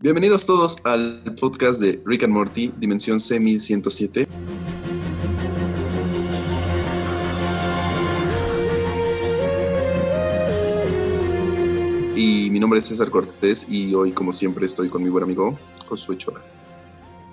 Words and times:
Bienvenidos 0.00 0.46
todos 0.46 0.78
al 0.86 1.24
podcast 1.40 1.80
de 1.80 2.00
Rick 2.06 2.22
and 2.22 2.32
Morty, 2.32 2.72
Dimensión 2.78 3.18
Semi 3.18 3.58
107. 3.58 4.28
Y 12.14 12.48
mi 12.48 12.60
nombre 12.60 12.78
es 12.78 12.86
César 12.86 13.10
Cortés 13.10 13.68
y 13.68 13.92
hoy, 13.92 14.12
como 14.12 14.30
siempre, 14.30 14.66
estoy 14.66 14.88
con 14.88 15.02
mi 15.02 15.10
buen 15.10 15.24
amigo 15.24 15.58
Josué 15.84 16.16
Chora. 16.16 16.44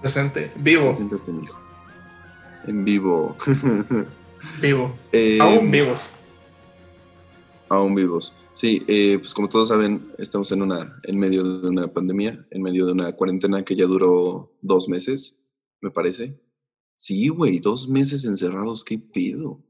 Presente, 0.02 0.52
vivo. 0.56 0.86
Preséntate, 0.86 1.32
mijo. 1.34 1.60
En 2.66 2.84
vivo. 2.84 3.36
Vivo. 4.62 4.96
Eh, 5.12 5.38
Aún 5.42 5.72
vivos. 5.72 6.10
Aún 7.76 7.94
vivos. 7.94 8.34
Sí, 8.54 8.84
eh, 8.88 9.18
pues 9.20 9.34
como 9.34 9.50
todos 9.50 9.68
saben, 9.68 10.14
estamos 10.18 10.50
en 10.54 10.62
una, 10.62 10.98
en 11.04 11.20
medio 11.20 11.44
de 11.44 11.68
una 11.68 11.92
pandemia, 11.92 12.48
en 12.52 12.62
medio 12.62 12.86
de 12.86 12.94
una 12.94 13.12
cuarentena 13.12 13.66
que 13.66 13.76
ya 13.76 13.86
duró 13.86 14.56
dos 14.62 14.88
meses, 14.88 15.46
me 15.82 15.92
parece. 15.92 16.40
Sí, 16.96 17.28
güey, 17.28 17.60
dos 17.60 17.90
meses 17.90 18.24
encerrados, 18.24 18.86
qué 18.86 18.98
pedo. 18.98 19.62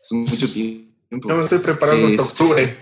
Es 0.00 0.12
mucho 0.12 0.48
tiempo. 0.52 0.86
Yo 1.28 1.36
me 1.36 1.42
estoy 1.42 1.58
preparando 1.58 2.06
hasta 2.06 2.22
Este, 2.22 2.42
octubre. 2.44 2.78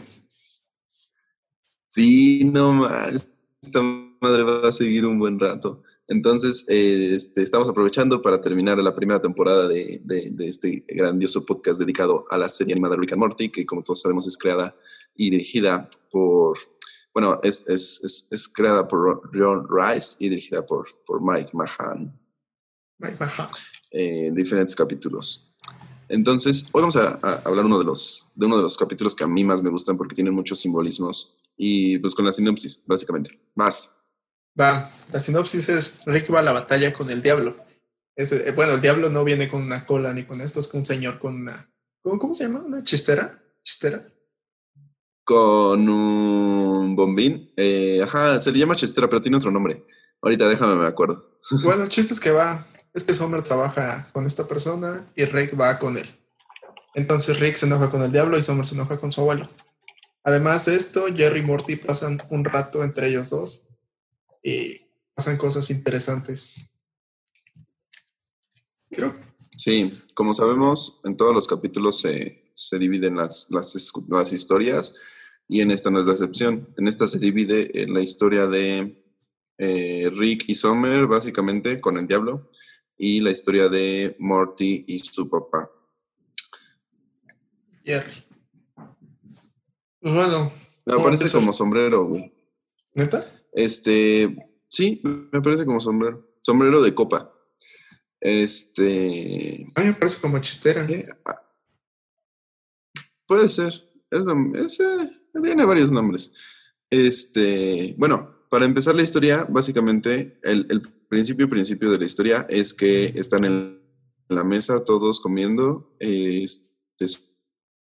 Sí, 1.86 2.45
no 2.45 2.74
más. 2.74 3.33
Esta 3.62 3.80
madre 4.20 4.42
va 4.42 4.69
a 4.69 4.72
seguir 4.72 5.06
un 5.06 5.19
buen 5.19 5.41
rato. 5.41 5.83
Entonces, 6.08 6.66
eh, 6.68 7.12
este, 7.14 7.42
estamos 7.42 7.68
aprovechando 7.68 8.20
para 8.20 8.40
terminar 8.40 8.76
la 8.78 8.94
primera 8.94 9.20
temporada 9.20 9.66
de, 9.68 10.00
de- 10.04 10.30
de 10.32 10.48
este 10.48 10.84
grandioso 10.88 11.44
podcast 11.46 11.80
dedicado 11.80 12.24
a 12.30 12.36
la 12.38 12.48
serie 12.48 12.74
animada 12.74 12.96
Rick 12.96 13.12
and 13.12 13.20
Morty, 13.20 13.50
que 13.50 13.64
como 13.64 13.82
todos 13.82 14.00
sabemos 14.02 14.27
es 14.27 14.36
creada 14.36 14.77
y 15.16 15.30
dirigida 15.30 15.86
por, 16.10 16.58
bueno, 17.14 17.40
es, 17.42 17.66
es, 17.68 18.02
es, 18.04 18.28
es 18.30 18.48
creada 18.48 18.86
por 18.86 19.30
Ron 19.34 19.66
Rice 19.70 20.16
y 20.20 20.28
dirigida 20.28 20.66
por, 20.66 20.86
por 21.06 21.22
Mike 21.22 21.50
Mahan 21.54 22.20
Ay, 23.00 23.14
baja. 23.18 23.48
eh, 23.91 24.30
diferentes 24.34 24.77
capítulos. 24.77 25.55
Entonces, 26.11 26.68
hoy 26.72 26.83
vamos 26.83 26.96
a, 26.96 27.18
a 27.22 27.42
hablar 27.46 27.64
uno 27.64 27.78
de, 27.78 27.84
los, 27.84 28.30
de 28.34 28.44
uno 28.44 28.58
de 28.58 28.62
los 28.62 28.77
capítulos 28.77 29.14
que 29.14 29.24
a 29.24 29.27
mí 29.27 29.42
más 29.42 29.62
me 29.62 29.70
gustan 29.70 29.96
porque 29.96 30.14
tienen 30.14 30.34
muchos 30.34 30.58
simbolismos 30.61 31.39
y 31.56 31.98
pues 31.98 32.14
con 32.14 32.27
la 32.27 32.33
sinopsis, 32.33 32.84
básicamente. 32.86 33.41
Más. 33.55 34.00
Va, 34.58 34.91
la 35.12 35.20
sinopsis 35.20 35.69
es 35.69 36.00
Rick 36.06 36.33
va 36.33 36.38
a 36.38 36.42
la 36.42 36.52
batalla 36.52 36.92
con 36.92 37.10
el 37.10 37.22
diablo. 37.22 37.56
Es, 38.16 38.30
eh, 38.33 38.52
bueno, 38.52 38.74
el 38.74 38.80
diablo 38.80 39.11
no 39.11 39.24
viene 39.24 39.48
con 39.48 39.62
una 39.62 39.84
cola 39.84 40.14
ni 40.14 40.24
con 40.24 40.41
esto, 40.41 40.61
es 40.61 40.69
con 40.69 40.80
un 40.80 40.86
señor 40.86 41.19
con 41.19 41.34
una... 41.34 41.69
¿Cómo, 42.02 42.19
cómo 42.19 42.34
se 42.34 42.44
llama? 42.44 42.61
¿Una 42.61 42.83
chistera? 42.83 43.42
¿Chistera? 43.62 44.06
Con 45.24 45.88
un 45.88 46.94
bombín. 46.94 47.50
eh, 47.56 48.00
ajá, 48.02 48.38
se 48.38 48.52
le 48.52 48.58
llama 48.58 48.74
Chestera, 48.74 49.08
pero 49.08 49.22
tiene 49.22 49.38
otro 49.38 49.50
nombre. 49.50 49.84
Ahorita 50.22 50.48
déjame, 50.48 50.77
me 50.77 50.86
acuerdo. 50.86 51.41
Bueno, 51.62 51.83
el 51.83 51.89
chiste 51.89 52.14
es 52.14 52.20
que 52.20 52.30
va, 52.30 52.66
es 52.94 53.05
que 53.05 53.12
Summer 53.12 53.42
trabaja 53.42 54.08
con 54.12 54.24
esta 54.24 54.46
persona 54.46 55.05
y 55.14 55.24
Rick 55.24 55.58
va 55.61 55.78
con 55.78 55.98
él. 55.98 56.08
Entonces 56.94 57.41
Rick 57.41 57.56
se 57.56 57.66
enoja 57.66 57.91
con 57.91 58.02
el 58.02 58.12
diablo 58.12 58.39
y 58.39 58.42
Summer 58.42 58.64
se 58.64 58.77
enoja 58.77 58.98
con 58.98 59.11
su 59.11 59.20
abuelo. 59.20 59.48
Además 60.22 60.64
de 60.66 60.77
esto, 60.77 61.06
Jerry 61.14 61.41
y 61.41 61.42
Morty 61.42 61.77
pasan 61.77 62.22
un 62.30 62.44
rato 62.44 62.84
entre 62.84 63.08
ellos 63.08 63.30
dos 63.30 63.64
y 64.45 64.81
pasan 65.14 65.37
cosas 65.37 65.69
interesantes. 65.70 66.70
Creo 68.91 69.34
Sí, 69.56 69.89
como 70.14 70.34
sabemos, 70.34 71.01
en 71.05 71.17
todos 71.17 71.33
los 71.33 71.47
capítulos 71.47 72.01
se, 72.01 72.51
se 72.55 72.78
dividen 72.78 73.17
las, 73.17 73.47
las, 73.51 73.92
las 74.09 74.33
historias 74.33 74.97
y 75.48 75.61
en 75.61 75.70
esta 75.70 75.91
no 75.91 76.01
es 76.01 76.06
la 76.06 76.14
excepción. 76.14 76.69
En 76.77 76.89
esta 76.89 77.06
se 77.06 77.19
divide 77.19 77.70
en 77.83 77.95
la 77.95 78.01
historia 78.01 78.47
de 78.47 79.01
eh, 79.59 80.09
Rick 80.17 80.45
y 80.48 80.55
Summer, 80.55 81.06
básicamente, 81.06 81.81
con 81.81 81.98
el 81.98 82.06
diablo, 82.06 82.45
y 82.97 83.20
la 83.20 83.31
historia 83.31 83.69
de 83.69 84.17
Morty 84.19 84.84
y 84.89 84.98
su 84.98 85.31
papá. 85.31 85.70
Jerry. 87.85 88.24
Pues 90.01 90.14
bueno, 90.14 90.52
Me 90.85 90.95
¿Cómo 90.95 91.05
parece 91.05 91.30
como 91.30 91.52
sombrero, 91.52 92.07
güey. 92.07 92.33
¿neta? 92.95 93.24
Este, 93.55 94.37
sí, 94.69 95.01
me 95.33 95.41
parece 95.41 95.65
como 95.65 95.81
sombrero. 95.81 96.37
Sombrero 96.41 96.83
de 96.83 96.95
copa. 96.95 97.33
Este, 98.20 99.67
A 99.75 99.81
mí 99.81 99.87
me 99.87 99.95
parece 99.95 100.20
como 100.20 100.39
chistera. 100.41 100.87
¿qué? 100.87 101.05
Ah, 101.25 101.41
puede 103.27 103.48
ser. 103.48 103.73
Es, 104.11 104.81
eh, 104.81 105.11
tiene 105.42 105.65
varios 105.65 105.92
nombres. 105.92 106.35
Este, 106.91 107.95
bueno, 107.98 108.47
para 108.51 108.65
empezar 108.65 108.95
la 108.95 109.03
historia, 109.03 109.47
básicamente, 109.48 110.35
el, 110.42 110.67
el 110.71 110.83
principio 111.09 111.48
principio 111.48 111.91
de 111.91 111.98
la 111.98 112.07
historia 112.07 112.47
es 112.48 112.75
que 112.75 113.07
están 113.07 113.45
en 113.45 113.83
la 114.29 114.45
mesa 114.45 114.85
todos 114.85 115.21
comiendo. 115.21 115.95
Este, 116.01 117.07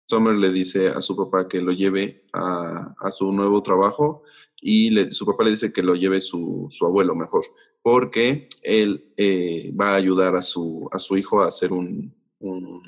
Summer 0.06 0.36
le 0.36 0.50
dice 0.50 0.88
a 0.88 1.00
su 1.00 1.16
papá 1.16 1.48
que 1.48 1.60
lo 1.60 1.72
lleve 1.72 2.26
a, 2.32 2.94
a 2.98 3.10
su 3.10 3.32
nuevo 3.32 3.62
trabajo 3.62 4.22
y 4.66 4.88
le- 4.88 5.12
su 5.12 5.26
papá 5.26 5.44
le 5.44 5.50
dice 5.50 5.74
que 5.74 5.82
lo 5.82 5.94
lleve 5.94 6.22
su, 6.22 6.66
su 6.70 6.86
abuelo 6.86 7.14
mejor, 7.14 7.44
porque 7.82 8.48
él 8.62 9.12
eh, 9.18 9.70
va 9.78 9.90
a 9.90 9.96
ayudar 9.96 10.34
a 10.36 10.40
su, 10.40 10.88
a 10.90 10.98
su 10.98 11.18
hijo 11.18 11.42
a 11.42 11.48
hacer 11.48 11.70
un, 11.70 12.14
un 12.38 12.80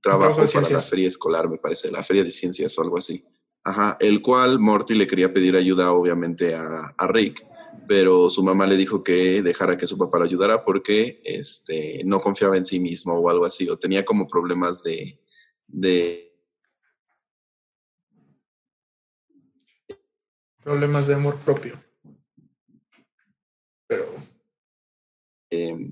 trabajo 0.00 0.36
trabajo 0.36 0.52
para 0.54 0.70
la 0.70 0.80
feria 0.80 1.06
escolar, 1.06 1.50
me 1.50 1.58
parece, 1.58 1.90
la 1.90 2.02
feria 2.02 2.24
de 2.24 2.30
ciencias 2.30 2.78
o 2.78 2.82
algo 2.82 2.96
así. 2.96 3.22
Ajá, 3.62 3.98
el 4.00 4.22
cual 4.22 4.58
Morty 4.58 4.94
le 4.94 5.06
quería 5.06 5.30
pedir 5.34 5.54
ayuda 5.54 5.92
obviamente 5.92 6.54
a, 6.54 6.94
a 6.96 7.06
Rick, 7.08 7.46
pero 7.86 8.30
su 8.30 8.42
mamá 8.42 8.66
le 8.66 8.78
dijo 8.78 9.02
que 9.04 9.42
dejara 9.42 9.76
que 9.76 9.86
su 9.86 9.98
papá 9.98 10.18
lo 10.18 10.24
ayudara 10.24 10.62
porque 10.62 11.20
este, 11.24 12.00
no 12.06 12.20
confiaba 12.20 12.56
en 12.56 12.64
sí 12.64 12.80
mismo 12.80 13.12
o 13.12 13.28
algo 13.28 13.44
así, 13.44 13.68
o 13.68 13.76
tenía 13.78 14.02
como 14.02 14.26
problemas 14.26 14.82
de, 14.82 15.18
de 15.66 16.27
Problemas 20.68 21.06
de 21.06 21.14
amor 21.14 21.34
propio. 21.38 21.82
Pero 23.86 24.04
eh, 25.50 25.90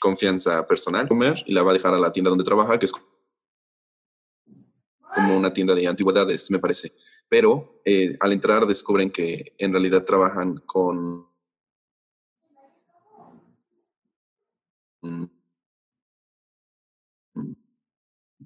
confianza 0.00 0.66
personal 0.66 1.06
comer 1.06 1.44
y 1.46 1.54
la 1.54 1.62
va 1.62 1.70
a 1.70 1.74
dejar 1.74 1.94
a 1.94 1.98
la 2.00 2.10
tienda 2.10 2.30
donde 2.30 2.42
trabaja, 2.42 2.76
que 2.76 2.86
es 2.86 2.92
como 2.92 3.06
una 5.36 5.52
tienda 5.52 5.76
de 5.76 5.86
antigüedades, 5.86 6.50
me 6.50 6.58
parece. 6.58 6.90
Pero 7.28 7.80
eh, 7.84 8.16
al 8.18 8.32
entrar 8.32 8.66
descubren 8.66 9.12
que 9.12 9.54
en 9.56 9.70
realidad 9.70 10.02
trabajan 10.04 10.56
con 10.66 11.28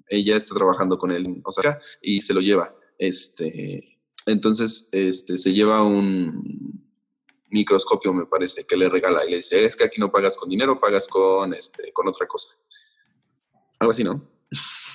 ella 0.09 0.35
está 0.35 0.55
trabajando 0.55 0.97
con 0.97 1.11
él 1.11 1.25
en 1.25 1.41
Osaka 1.45 1.81
y 2.01 2.21
se 2.21 2.33
lo 2.33 2.41
lleva. 2.41 2.75
Este, 2.97 3.83
entonces, 4.25 4.89
este, 4.91 5.37
se 5.37 5.53
lleva 5.53 5.83
un 5.83 6.79
microscopio, 7.49 8.13
me 8.13 8.25
parece, 8.25 8.65
que 8.65 8.77
le 8.77 8.89
regala 8.89 9.25
y 9.25 9.31
le 9.31 9.37
dice, 9.37 9.63
es 9.63 9.75
que 9.75 9.85
aquí 9.85 9.99
no 9.99 10.11
pagas 10.11 10.37
con 10.37 10.49
dinero, 10.49 10.79
pagas 10.79 11.07
con, 11.07 11.53
este, 11.53 11.91
con 11.93 12.07
otra 12.07 12.27
cosa. 12.27 12.55
Algo 13.79 13.91
así, 13.91 14.03
¿no? 14.03 14.29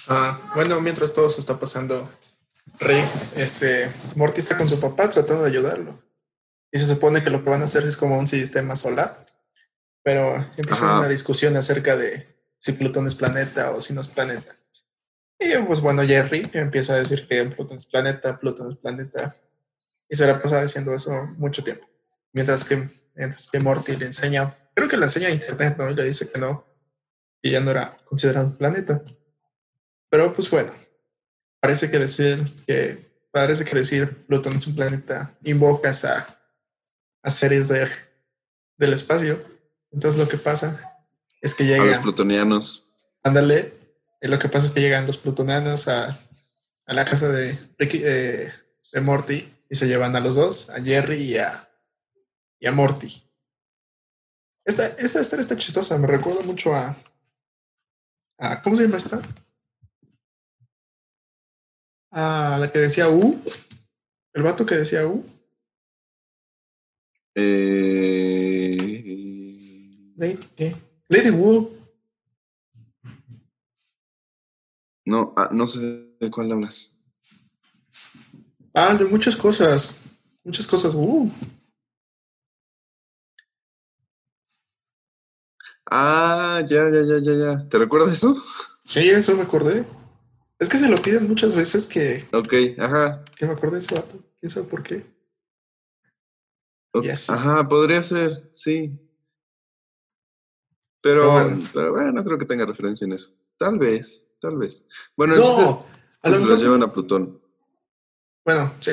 Ah, 0.09 0.53
bueno, 0.55 0.81
mientras 0.81 1.15
todo 1.15 1.27
eso 1.27 1.41
está 1.41 1.59
pasando, 1.59 2.09
Rick, 2.81 3.09
este, 3.37 3.91
Morty 4.17 4.41
está 4.41 4.57
con 4.57 4.69
su 4.69 4.79
papá 4.79 5.09
tratando 5.09 5.43
de 5.43 5.51
ayudarlo. 5.51 6.03
Y 6.71 6.79
se 6.79 6.87
supone 6.87 7.23
que 7.23 7.31
lo 7.31 7.43
que 7.43 7.51
van 7.51 7.63
a 7.63 7.67
hacer 7.67 7.85
es 7.85 7.97
como 7.97 8.19
un 8.19 8.27
sistema 8.27 8.77
solar. 8.77 9.25
Pero 10.03 10.35
empieza 10.57 10.85
Ajá. 10.85 10.99
una 10.99 11.09
discusión 11.09 11.57
acerca 11.57 11.97
de 11.97 12.35
si 12.59 12.73
Plutón 12.73 13.07
es 13.07 13.15
planeta 13.15 13.71
o 13.71 13.81
si 13.81 13.95
no 13.95 14.01
es 14.01 14.09
planeta. 14.09 14.55
Y 15.44 15.62
pues 15.66 15.81
bueno, 15.81 16.03
Jerry 16.03 16.49
empieza 16.55 16.94
a 16.94 16.99
decir 16.99 17.27
que 17.28 17.44
Plutón 17.44 17.77
es 17.77 17.87
planeta, 17.87 18.38
Plutón 18.38 18.72
es 18.72 18.78
planeta. 18.78 19.37
Y 20.09 20.16
se 20.16 20.27
la 20.27 20.41
pasa 20.41 20.62
diciendo 20.62 20.94
eso 20.94 21.11
mucho 21.37 21.62
tiempo. 21.62 21.87
Mientras 22.32 22.64
que, 22.64 22.88
mientras 23.14 23.49
que 23.50 23.61
Morty 23.61 23.96
le 23.96 24.06
enseña, 24.06 24.55
creo 24.75 24.88
que 24.88 24.96
le 24.96 25.05
enseña 25.05 25.29
a 25.29 25.32
internet, 25.32 25.76
¿no? 25.79 25.91
Y 25.91 25.94
le 25.94 26.05
dice 26.05 26.31
que 26.31 26.38
no, 26.38 26.64
que 27.43 27.50
ya 27.50 27.61
no 27.61 27.70
era 27.70 27.96
considerado 28.06 28.46
un 28.46 28.56
planeta. 28.56 29.02
Pero 30.08 30.32
pues 30.32 30.49
bueno, 30.50 30.73
parece 31.61 31.90
que 31.90 31.99
decir 31.99 32.44
que 32.67 33.12
parece 33.32 33.64
que 33.64 33.75
decir 33.76 34.26
Plutón 34.26 34.55
es 34.55 34.67
un 34.67 34.76
planeta 34.76 35.32
invocas 35.43 36.05
a, 36.05 36.26
a 37.23 37.31
series 37.31 37.69
de, 37.69 37.88
del 38.76 38.93
espacio. 38.93 39.43
Entonces 39.90 40.20
lo 40.20 40.29
que 40.29 40.37
pasa 40.38 40.99
es 41.40 41.55
que 41.55 41.64
A 41.64 41.79
los 41.79 41.87
llegan, 41.87 42.02
plutonianos. 42.02 42.93
ándale, 43.23 43.73
lo 44.29 44.38
que 44.38 44.49
pasa 44.49 44.67
es 44.67 44.73
que 44.73 44.81
llegan 44.81 45.06
los 45.06 45.19
plutonianos 45.19 45.88
a, 45.88 46.19
a 46.87 46.94
la 46.94 47.05
casa 47.05 47.29
de 47.29 47.55
Ricky, 47.79 48.00
eh, 48.03 48.50
de 48.93 49.00
Morty 49.00 49.49
y 49.69 49.75
se 49.75 49.87
llevan 49.87 50.17
a 50.17 50.21
los 50.21 50.35
dos, 50.35 50.71
a 50.71 50.81
Jerry 50.82 51.23
y 51.23 51.37
a, 51.38 51.69
y 52.59 52.67
a 52.67 52.73
Morty. 52.73 53.12
Esta, 54.65 54.87
esta 54.87 55.21
historia 55.21 55.43
está 55.43 55.56
chistosa, 55.56 55.99
me 55.99 56.06
recuerda 56.06 56.41
mucho 56.43 56.75
a, 56.75 56.97
a 58.38 58.62
¿cómo 58.62 58.76
se 58.76 58.85
llama 58.85 58.97
esta? 58.97 59.21
A 62.12 62.56
la 62.61 62.73
que 62.73 62.79
decía 62.79 63.09
U, 63.11 63.43
El 64.32 64.43
vato 64.43 64.65
que 64.65 64.76
decía 64.76 65.06
U. 65.06 65.25
Eh, 67.35 67.75
Lady, 70.17 70.38
¿qué? 70.56 70.75
Lady 71.09 71.31
Wu. 71.31 71.74
No, 75.05 75.33
ah, 75.37 75.49
no 75.53 75.67
sé 75.67 76.15
de 76.21 76.31
cuál 76.31 76.51
hablas. 76.53 76.99
Ah, 78.75 78.95
de 78.95 79.05
muchas 79.05 79.37
cosas. 79.37 80.01
Muchas 80.45 80.67
cosas. 80.67 80.95
Uh. 80.95 81.31
Ah, 85.91 86.62
ya, 86.67 86.89
ya, 86.91 87.03
ya, 87.03 87.19
ya, 87.23 87.33
ya. 87.35 87.69
¿Te 87.69 87.79
recuerdas 87.79 88.12
eso? 88.12 88.35
Sí, 88.85 89.09
eso 89.11 89.37
me 89.37 89.43
acordé. 89.43 89.85
Es 90.59 90.69
que 90.69 90.79
se 90.79 90.89
lo 90.89 90.97
piden 90.97 91.29
muchas 91.29 91.55
veces 91.55 91.87
que, 91.87 92.27
Ok, 92.33 92.53
ajá. 92.79 93.25
que 93.37 93.47
me 93.47 93.53
acordé 93.53 93.73
de 93.75 93.79
ese 93.81 93.95
vato. 93.95 94.19
¿Quién 94.39 94.50
sabe 94.50 94.67
por 94.67 94.83
qué? 94.83 95.05
ok, 96.93 97.03
Yes. 97.05 97.29
Ajá, 97.31 97.69
podría 97.69 98.03
ser, 98.03 98.50
sí. 98.53 98.99
Pero, 101.03 101.21
Pero 101.21 101.33
bueno. 101.33 101.62
pero 101.75 101.93
bueno, 101.93 102.12
no 102.12 102.25
creo 102.25 102.39
que 102.39 102.47
tenga 102.47 102.65
referencia 102.65 103.05
en 103.05 103.12
eso. 103.12 103.29
Tal 103.59 103.79
vez, 103.79 104.27
tal 104.44 104.58
vez. 104.58 104.87
Bueno, 105.17 105.35
el 105.35 105.43
chiste 105.43 105.62
es 105.62 105.70
No, 105.70 105.87
a 106.23 106.31
que 106.31 106.38
lo 106.38 106.44
los 106.46 106.61
llevan 106.61 106.82
a 106.82 106.93
Plutón. 106.93 107.41
Bueno, 108.44 108.75
sí. 108.79 108.91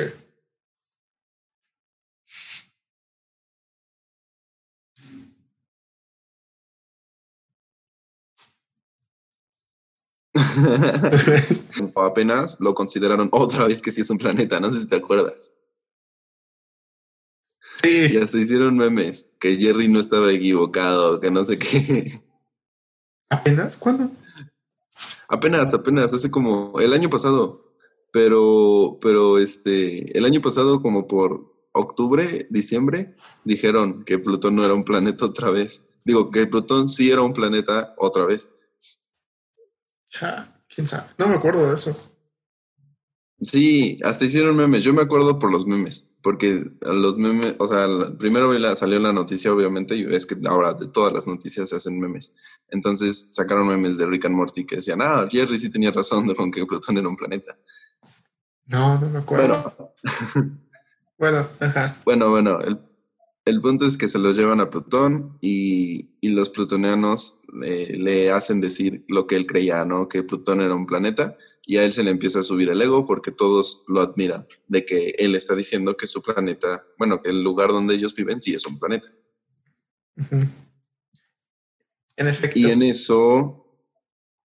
o 11.94 12.02
apenas 12.02 12.58
lo 12.60 12.74
consideraron 12.74 13.28
otra 13.32 13.66
vez 13.66 13.82
que 13.82 13.90
sí 13.90 14.00
es 14.00 14.08
un 14.08 14.16
planeta, 14.16 14.58
no 14.58 14.70
sé 14.70 14.80
si 14.80 14.86
te 14.86 14.96
acuerdas. 14.96 15.52
Y 17.84 18.08
sí. 18.08 18.16
hasta 18.16 18.38
hicieron 18.38 18.78
memes, 18.78 19.36
que 19.38 19.56
Jerry 19.56 19.88
no 19.88 20.00
estaba 20.00 20.32
equivocado, 20.32 21.20
que 21.20 21.30
no 21.30 21.44
sé 21.44 21.58
qué. 21.58 22.22
¿Apenas? 23.28 23.76
¿Cuándo? 23.76 24.10
Apenas, 25.32 25.72
apenas, 25.72 26.12
hace 26.12 26.30
como 26.30 26.78
el 26.78 26.92
año 26.92 27.08
pasado. 27.08 27.64
Pero, 28.12 28.98
pero 29.00 29.38
este, 29.38 30.16
el 30.16 30.26
año 30.26 30.42
pasado, 30.42 30.82
como 30.82 31.06
por 31.06 31.50
octubre, 31.72 32.46
diciembre, 32.50 33.16
dijeron 33.42 34.04
que 34.04 34.18
Plutón 34.18 34.56
no 34.56 34.64
era 34.64 34.74
un 34.74 34.84
planeta 34.84 35.24
otra 35.24 35.48
vez. 35.48 35.94
Digo, 36.04 36.30
que 36.30 36.46
Plutón 36.46 36.86
sí 36.86 37.10
era 37.10 37.22
un 37.22 37.32
planeta 37.32 37.94
otra 37.96 38.26
vez. 38.26 38.50
Ya, 40.20 40.62
quién 40.68 40.86
sabe. 40.86 41.08
No 41.16 41.28
me 41.28 41.36
acuerdo 41.36 41.66
de 41.66 41.76
eso. 41.76 41.96
Sí, 43.42 43.98
hasta 44.04 44.24
hicieron 44.24 44.54
memes. 44.54 44.84
Yo 44.84 44.92
me 44.94 45.02
acuerdo 45.02 45.38
por 45.38 45.50
los 45.50 45.66
memes, 45.66 46.14
porque 46.22 46.64
los 46.82 47.18
memes, 47.18 47.56
o 47.58 47.66
sea, 47.66 47.86
primero 48.16 48.52
salió 48.76 49.00
la 49.00 49.12
noticia, 49.12 49.52
obviamente, 49.52 49.96
y 49.96 50.04
es 50.14 50.26
que 50.26 50.36
ahora 50.46 50.74
de 50.74 50.86
todas 50.86 51.12
las 51.12 51.26
noticias 51.26 51.68
se 51.68 51.76
hacen 51.76 51.98
memes. 51.98 52.36
Entonces 52.68 53.34
sacaron 53.34 53.66
memes 53.66 53.98
de 53.98 54.06
Rick 54.06 54.26
and 54.26 54.36
Morty 54.36 54.64
que 54.64 54.76
decían, 54.76 55.02
ah, 55.02 55.26
Jerry 55.28 55.58
sí 55.58 55.70
tenía 55.70 55.90
razón 55.90 56.26
de 56.28 56.36
con 56.36 56.52
que 56.52 56.64
Plutón 56.64 56.98
era 56.98 57.08
un 57.08 57.16
planeta. 57.16 57.58
No, 58.66 58.98
no 59.00 59.10
me 59.10 59.18
acuerdo. 59.18 59.74
Bueno, 59.74 59.92
Bueno, 61.18 61.48
ajá. 61.60 61.96
bueno, 62.04 62.30
bueno, 62.30 62.60
el, 62.60 62.80
el 63.44 63.60
punto 63.60 63.86
es 63.86 63.96
que 63.96 64.08
se 64.08 64.18
los 64.18 64.36
llevan 64.36 64.60
a 64.60 64.70
Plutón 64.70 65.36
y, 65.40 66.16
y 66.20 66.30
los 66.30 66.48
plutonianos 66.50 67.42
le, 67.52 67.96
le 67.96 68.30
hacen 68.30 68.60
decir 68.60 69.04
lo 69.08 69.26
que 69.26 69.36
él 69.36 69.46
creía, 69.46 69.84
¿no? 69.84 70.08
Que 70.08 70.22
Plutón 70.22 70.60
era 70.60 70.74
un 70.74 70.86
planeta 70.86 71.36
y 71.64 71.76
a 71.76 71.84
él 71.84 71.92
se 71.92 72.02
le 72.02 72.10
empieza 72.10 72.40
a 72.40 72.42
subir 72.42 72.70
el 72.70 72.82
ego 72.82 73.06
porque 73.06 73.30
todos 73.30 73.84
lo 73.88 74.00
admiran, 74.00 74.46
de 74.68 74.84
que 74.84 75.14
él 75.18 75.34
está 75.34 75.54
diciendo 75.54 75.96
que 75.96 76.06
su 76.06 76.22
planeta, 76.22 76.84
bueno, 76.98 77.22
que 77.22 77.30
el 77.30 77.42
lugar 77.42 77.68
donde 77.70 77.94
ellos 77.94 78.14
viven 78.14 78.40
sí 78.40 78.54
es 78.54 78.66
un 78.66 78.78
planeta. 78.78 79.08
En 82.16 82.28
efecto. 82.28 82.58
Y 82.58 82.66
en 82.70 82.82
eso, 82.82 83.66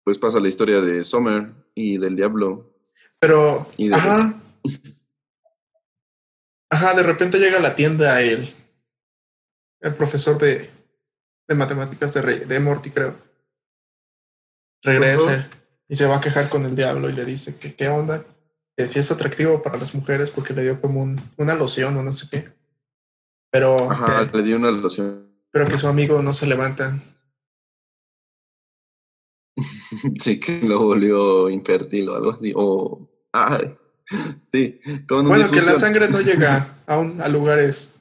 pues 0.04 0.18
pasa 0.18 0.40
la 0.40 0.48
historia 0.50 0.81
de 0.81 1.04
Summer 1.04 1.54
y 1.75 1.98
del 1.98 2.16
diablo. 2.16 2.74
Pero, 3.19 3.69
Y 3.78 3.90
de- 3.90 3.96
ajá. 3.96 4.42
Ajá, 6.69 6.94
de 6.94 7.04
repente 7.04 7.38
llega 7.38 7.57
a 7.57 7.62
la 7.62 7.75
tienda 7.75 8.22
el, 8.22 8.50
el 9.81 9.94
profesor 9.94 10.38
de, 10.40 10.69
de 11.48 11.56
matemáticas 11.56 12.14
de, 12.14 12.22
de 12.46 12.60
Morty, 12.62 12.90
creo. 12.92 13.16
Regresa. 14.81 15.50
Y 15.92 15.96
se 15.98 16.06
va 16.06 16.16
a 16.18 16.22
quejar 16.22 16.48
con 16.48 16.64
el 16.66 16.74
diablo 16.74 17.10
y 17.10 17.14
le 17.14 17.26
dice 17.26 17.58
que 17.58 17.76
qué 17.76 17.90
onda, 17.90 18.24
que 18.78 18.86
si 18.86 18.98
es 19.00 19.12
atractivo 19.12 19.62
para 19.62 19.78
las 19.78 19.94
mujeres 19.94 20.32
porque 20.32 20.54
le 20.54 20.64
dio 20.64 20.80
como 20.80 21.02
un- 21.02 21.22
una 21.36 21.54
loción 21.54 21.98
o 21.98 22.02
no 22.04 22.14
sé 22.14 22.28
qué. 22.32 22.50
Pero, 23.52 23.76
Ajá, 23.92 24.32
que, 24.32 24.38
le 24.38 24.44
dio 24.44 24.56
una 24.56 24.72
relación. 24.72 25.28
pero 25.52 25.68
que 25.68 25.78
su 25.78 25.88
amigo 25.88 26.22
no 26.22 26.32
se 26.32 26.48
levanta. 26.48 26.98
Sí, 30.22 30.40
que 30.40 30.62
lo 30.62 30.80
volvió 30.80 31.50
infértil 31.50 32.08
o 32.10 32.16
algo 32.16 32.32
así. 32.32 32.54
O. 32.56 33.10
Ay, 33.34 33.78
sí, 34.48 34.80
con 35.08 35.28
Bueno, 35.28 35.50
que 35.52 35.62
la 35.62 35.76
sangre 35.76 36.08
no 36.10 36.22
llega 36.22 36.78
a, 36.88 36.98
un- 36.98 37.20
a 37.22 37.28
lugares 37.28 37.96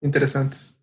interesantes. 0.00 0.78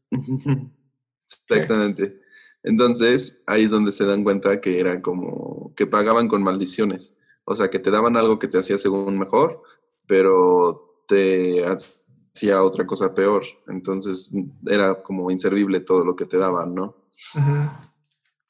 Exactamente. 1.24 2.22
Entonces, 2.66 3.44
ahí 3.46 3.64
es 3.64 3.70
donde 3.70 3.92
se 3.92 4.06
dan 4.06 4.24
cuenta 4.24 4.60
que 4.60 4.80
era 4.80 5.00
como 5.02 5.72
que 5.76 5.86
pagaban 5.86 6.28
con 6.28 6.42
maldiciones. 6.42 7.18
O 7.46 7.56
sea, 7.56 7.70
que 7.70 7.78
te 7.78 7.92
daban 7.92 8.18
algo 8.18 8.40
que 8.40 8.48
te 8.48 8.58
hacía 8.58 8.76
según 8.76 9.20
mejor, 9.20 9.62
pero 10.08 11.04
te 11.08 11.64
hacía 11.64 12.64
otra 12.64 12.88
cosa 12.88 13.14
peor. 13.14 13.44
Entonces, 13.68 14.32
era 14.66 15.04
como 15.04 15.30
inservible 15.30 15.80
todo 15.80 16.04
lo 16.04 16.16
que 16.16 16.26
te 16.26 16.40
daban, 16.40 16.74
¿no? 16.74 16.96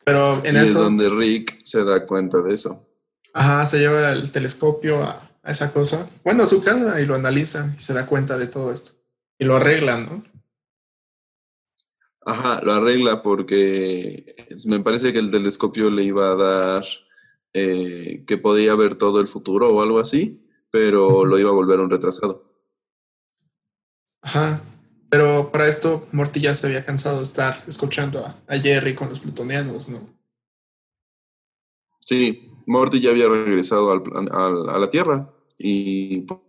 Pero 0.05 0.41
en 0.45 0.55
y 0.55 0.59
es 0.59 0.71
eso, 0.71 0.83
donde 0.83 1.09
Rick 1.09 1.59
se 1.65 1.83
da 1.83 2.05
cuenta 2.05 2.41
de 2.41 2.53
eso. 2.53 2.87
ajá, 3.33 3.65
se 3.65 3.79
lleva 3.79 4.13
el 4.13 4.31
telescopio 4.31 5.03
a, 5.03 5.29
a 5.43 5.51
esa 5.51 5.73
cosa. 5.73 6.07
Bueno, 6.23 6.43
a 6.43 6.45
su 6.45 6.63
casa 6.63 7.01
y 7.01 7.05
lo 7.05 7.15
analiza 7.15 7.75
y 7.77 7.83
se 7.83 7.93
da 7.93 8.05
cuenta 8.05 8.37
de 8.37 8.47
todo 8.47 8.71
esto. 8.71 8.93
Y 9.37 9.43
lo 9.43 9.57
arreglan, 9.57 10.05
¿no? 10.05 10.34
Ajá, 12.25 12.59
lo 12.63 12.73
arregla 12.73 13.21
porque 13.21 14.25
me 14.65 14.79
parece 14.79 15.13
que 15.13 15.19
el 15.19 15.29
telescopio 15.31 15.89
le 15.91 16.03
iba 16.03 16.31
a 16.31 16.35
dar 16.35 16.83
eh, 17.53 18.23
que 18.25 18.37
podía 18.37 18.73
ver 18.75 18.95
todo 18.95 19.21
el 19.21 19.27
futuro 19.27 19.69
o 19.69 19.81
algo 19.81 19.99
así, 19.99 20.43
pero 20.71 21.23
lo 21.25 21.37
iba 21.37 21.51
a 21.51 21.53
volver 21.53 21.79
un 21.79 21.89
retrasado. 21.89 22.51
Ajá. 24.21 24.61
Pero 25.09 25.51
para 25.51 25.67
esto, 25.67 26.07
Morty 26.11 26.41
ya 26.41 26.53
se 26.55 26.65
había 26.67 26.83
cansado 26.83 27.17
de 27.17 27.23
estar 27.23 27.63
escuchando 27.67 28.25
a, 28.25 28.35
a 28.47 28.57
Jerry 28.57 28.95
con 28.95 29.07
los 29.09 29.19
plutonianos, 29.19 29.87
¿no? 29.87 30.09
Sí, 31.99 32.51
Morty 32.65 32.99
ya 32.99 33.11
había 33.11 33.27
regresado 33.29 33.91
al 33.91 34.01
al- 34.31 34.69
a 34.69 34.79
la 34.79 34.89
Tierra 34.89 35.31
y 35.59 36.21
po- 36.21 36.43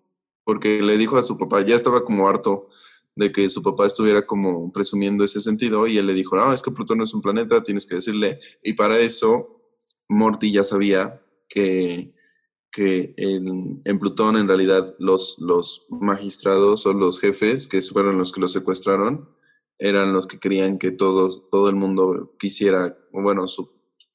porque 0.45 0.81
le 0.83 0.97
dijo 0.97 1.17
a 1.19 1.23
su 1.23 1.37
papá, 1.39 1.61
ya 1.65 1.75
estaba 1.77 2.05
como 2.05 2.29
harto 2.29 2.69
de 3.17 3.33
que 3.33 3.49
su 3.49 3.63
papá 3.63 3.87
estuviera 3.87 4.27
como 4.27 4.71
presumiendo 4.71 5.25
ese 5.25 5.41
sentido 5.41 5.87
y 5.87 5.97
él 5.97 6.07
le 6.07 6.15
dijo, 6.15 6.37
no, 6.37 6.53
es 6.53 6.63
que 6.63 6.71
Plutón 6.71 6.99
no 6.99 7.05
es 7.05 7.15
un 7.15 7.23
planeta, 7.23 7.63
tienes 7.63 7.87
que 7.87 7.97
decirle. 7.97 8.39
Y 8.63 8.75
para 8.75 8.99
eso, 8.99 9.63
Morty 10.09 10.53
ya 10.53 10.63
sabía 10.63 11.23
que, 11.49 12.15
que 12.71 13.15
en, 13.17 13.81
en 13.85 13.99
Plutón 13.99 14.37
en 14.37 14.47
realidad 14.47 14.95
los, 14.99 15.39
los 15.41 15.87
magistrados 15.89 16.85
o 16.85 16.93
los 16.93 17.19
jefes, 17.19 17.67
que 17.67 17.81
fueron 17.81 18.19
los 18.19 18.33
que 18.33 18.43
lo 18.43 18.49
secuestraron, 18.49 19.31
eran 19.79 20.13
los 20.13 20.27
que 20.27 20.39
querían 20.39 20.79
que 20.79 20.91
todo 20.91 21.69
el 21.69 21.77
mundo 21.77 22.35
quisiera, 22.39 22.99
bueno, 23.13 23.47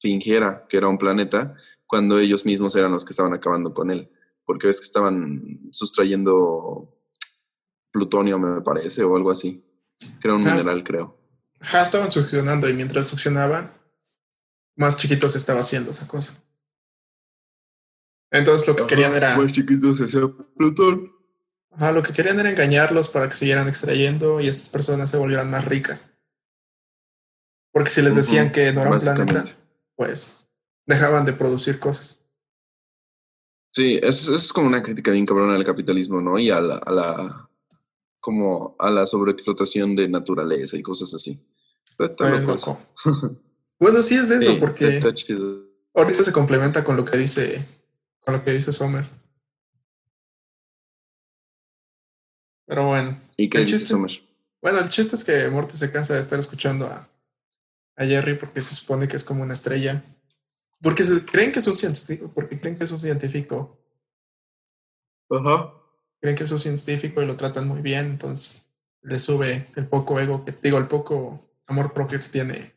fingiera 0.00 0.66
que 0.68 0.76
era 0.76 0.88
un 0.88 0.98
planeta, 0.98 1.56
cuando 1.88 2.18
ellos 2.18 2.46
mismos 2.46 2.76
eran 2.76 2.92
los 2.92 3.04
que 3.04 3.12
estaban 3.12 3.34
acabando 3.34 3.74
con 3.74 3.90
él. 3.90 4.08
Porque 4.44 4.68
ves 4.68 4.80
que 4.80 4.86
estaban 4.86 5.60
sustrayendo 5.70 7.01
plutonio, 7.92 8.38
me 8.38 8.60
parece, 8.62 9.04
o 9.04 9.16
algo 9.16 9.30
así. 9.30 9.64
Era 10.22 10.34
un 10.34 10.46
Ah, 10.46 10.52
mineral, 10.54 10.82
creo. 10.82 11.16
Ajá, 11.60 11.82
estaban 11.82 12.10
succionando 12.10 12.68
y 12.68 12.74
mientras 12.74 13.06
succionaban, 13.06 13.70
más 14.76 14.96
chiquito 14.96 15.28
se 15.28 15.38
estaba 15.38 15.60
haciendo 15.60 15.92
esa 15.92 16.08
cosa. 16.08 16.36
Entonces 18.30 18.66
lo 18.66 18.74
que 18.74 18.86
querían 18.86 19.14
era, 19.14 19.36
Más 19.36 19.52
chiquitos 19.52 19.98
se 19.98 20.04
hacía 20.04 20.22
Plutón. 20.56 21.12
ajá, 21.70 21.92
lo 21.92 22.02
que 22.02 22.12
querían 22.12 22.40
era 22.40 22.50
engañarlos 22.50 23.08
para 23.08 23.28
que 23.28 23.34
siguieran 23.36 23.68
extrayendo 23.68 24.40
y 24.40 24.48
estas 24.48 24.68
personas 24.70 25.10
se 25.10 25.18
volvieran 25.18 25.50
más 25.50 25.64
ricas. 25.66 26.10
Porque 27.72 27.90
si 27.90 28.02
les 28.02 28.14
decían 28.16 28.52
que 28.52 28.72
no 28.72 28.82
era 28.82 28.90
un 28.90 28.98
planeta, 29.00 29.44
pues 29.96 30.30
dejaban 30.86 31.24
de 31.24 31.32
producir 31.32 31.78
cosas. 31.78 32.18
Sí, 33.68 33.98
eso, 34.02 34.34
eso 34.34 34.34
es 34.34 34.52
como 34.52 34.66
una 34.66 34.82
crítica 34.82 35.10
bien 35.10 35.24
cabrona 35.24 35.54
al 35.54 35.64
capitalismo, 35.64 36.20
¿no? 36.20 36.38
Y 36.38 36.50
a 36.50 36.60
la, 36.60 36.76
a 36.76 36.90
la 36.90 37.50
como 38.22 38.76
a 38.78 38.88
la 38.88 39.04
sobreexplotación 39.04 39.96
de 39.96 40.08
naturaleza 40.08 40.76
y 40.76 40.82
cosas 40.82 41.12
así. 41.12 41.44
Está, 41.98 42.30
loco 42.38 42.78
bueno, 43.80 44.00
sí 44.00 44.14
es 44.14 44.28
de 44.28 44.36
eso, 44.36 44.52
Sí, 44.52 44.56
porque 44.60 44.98
está 44.98 45.12
ahorita 45.92 46.22
se 46.22 46.32
complementa 46.32 46.84
con 46.84 46.96
lo 46.96 47.04
que 47.04 47.18
dice, 47.18 47.66
con 48.20 48.34
lo 48.34 48.44
que 48.44 48.52
dice 48.52 48.70
Sommer. 48.70 49.04
Pero 52.66 52.86
bueno. 52.86 53.20
¿Y 53.36 53.50
qué 53.50 53.58
dice 53.58 53.72
chiste- 53.72 53.88
Summer? 53.88 54.10
Bueno, 54.62 54.78
el 54.78 54.88
chiste 54.88 55.16
es 55.16 55.24
que 55.24 55.48
Morty 55.50 55.76
se 55.76 55.90
cansa 55.90 56.14
de 56.14 56.20
estar 56.20 56.38
escuchando 56.38 56.86
a, 56.86 57.08
a 57.96 58.04
Jerry 58.06 58.38
porque 58.38 58.62
se 58.62 58.76
supone 58.76 59.08
que 59.08 59.16
es 59.16 59.24
como 59.24 59.42
una 59.42 59.54
estrella. 59.54 60.04
Porque 60.80 61.02
se, 61.02 61.24
creen 61.26 61.50
que 61.50 61.58
es 61.58 61.66
un 61.66 61.76
científico, 61.76 62.30
porque 62.32 62.60
creen 62.60 62.78
que 62.78 62.84
es 62.84 62.92
un 62.92 63.00
científico. 63.00 63.76
Ajá. 65.28 65.74
Creen 66.22 66.36
que 66.36 66.44
es 66.44 66.52
un 66.52 66.58
científico 66.60 67.20
y 67.20 67.26
lo 67.26 67.36
tratan 67.36 67.66
muy 67.66 67.82
bien, 67.82 68.06
entonces 68.06 68.64
le 69.02 69.18
sube 69.18 69.66
el 69.74 69.88
poco 69.88 70.20
ego 70.20 70.44
que 70.44 70.52
digo, 70.62 70.78
el 70.78 70.86
poco 70.86 71.50
amor 71.66 71.92
propio 71.92 72.20
que 72.20 72.28
tiene. 72.28 72.72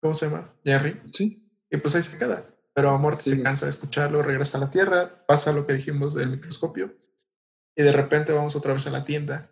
¿Cómo 0.00 0.14
se 0.14 0.26
llama? 0.26 0.52
Jerry. 0.64 1.00
Sí. 1.06 1.48
Y 1.70 1.76
pues 1.76 1.94
ahí 1.94 2.02
se 2.02 2.18
queda. 2.18 2.44
Pero 2.74 2.98
Morty 2.98 3.22
se 3.30 3.36
Sí. 3.36 3.42
cansa 3.42 3.66
de 3.66 3.70
escucharlo, 3.70 4.20
regresa 4.22 4.58
a 4.58 4.60
la 4.62 4.70
Tierra, 4.70 5.24
pasa 5.26 5.52
lo 5.52 5.64
que 5.64 5.74
dijimos 5.74 6.12
del 6.14 6.30
microscopio. 6.30 6.92
Y 7.76 7.82
de 7.84 7.92
repente 7.92 8.32
vamos 8.32 8.56
otra 8.56 8.72
vez 8.72 8.84
a 8.88 8.90
la 8.90 9.04
tienda. 9.04 9.50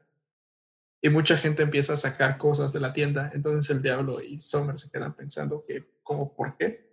Y 1.00 1.08
mucha 1.10 1.37
gente 1.37 1.62
empieza 1.62 1.92
a 1.92 1.96
sacar 1.96 2.37
cosas 2.37 2.72
de 2.72 2.80
la 2.80 2.92
tienda. 2.92 3.30
Entonces 3.32 3.70
el 3.70 3.80
diablo 3.80 4.20
y 4.20 4.42
Summer 4.42 4.76
se 4.76 4.90
quedan 4.90 5.14
pensando 5.14 5.64
que, 5.64 5.88
¿cómo 6.02 6.34
por 6.34 6.56
qué? 6.56 6.90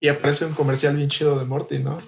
Y 0.00 0.08
aparece 0.08 0.44
un 0.44 0.54
comercial 0.54 0.96
bien 0.96 1.08
chido 1.08 1.38
de 1.38 1.44
Morty, 1.44 1.78
¿no? 1.78 1.98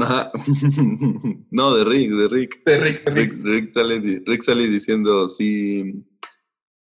Ajá. 0.00 0.32
no, 1.50 1.74
de 1.74 1.84
Rick, 1.84 2.10
de 2.10 2.28
Rick. 2.28 2.64
De 2.64 2.78
Rick, 2.78 3.04
de 3.04 3.10
Rick. 3.10 3.32
Rick, 3.32 3.44
Rick 3.44 3.72
sale, 3.72 4.22
Rick 4.26 4.42
sale 4.42 4.68
diciendo, 4.68 5.28
si, 5.28 6.04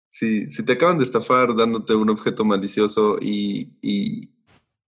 si, 0.08 0.48
si 0.48 0.64
te 0.64 0.72
acaban 0.72 0.98
de 0.98 1.04
estafar 1.04 1.54
dándote 1.54 1.94
un 1.94 2.10
objeto 2.10 2.44
malicioso 2.44 3.16
y, 3.20 3.76
y, 3.82 4.34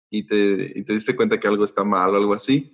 y 0.09 0.23
te, 0.23 0.71
y 0.75 0.83
te 0.83 0.93
diste 0.93 1.15
cuenta 1.15 1.39
que 1.39 1.47
algo 1.47 1.65
está 1.65 1.83
mal 1.83 2.13
o 2.13 2.17
algo 2.17 2.33
así, 2.33 2.73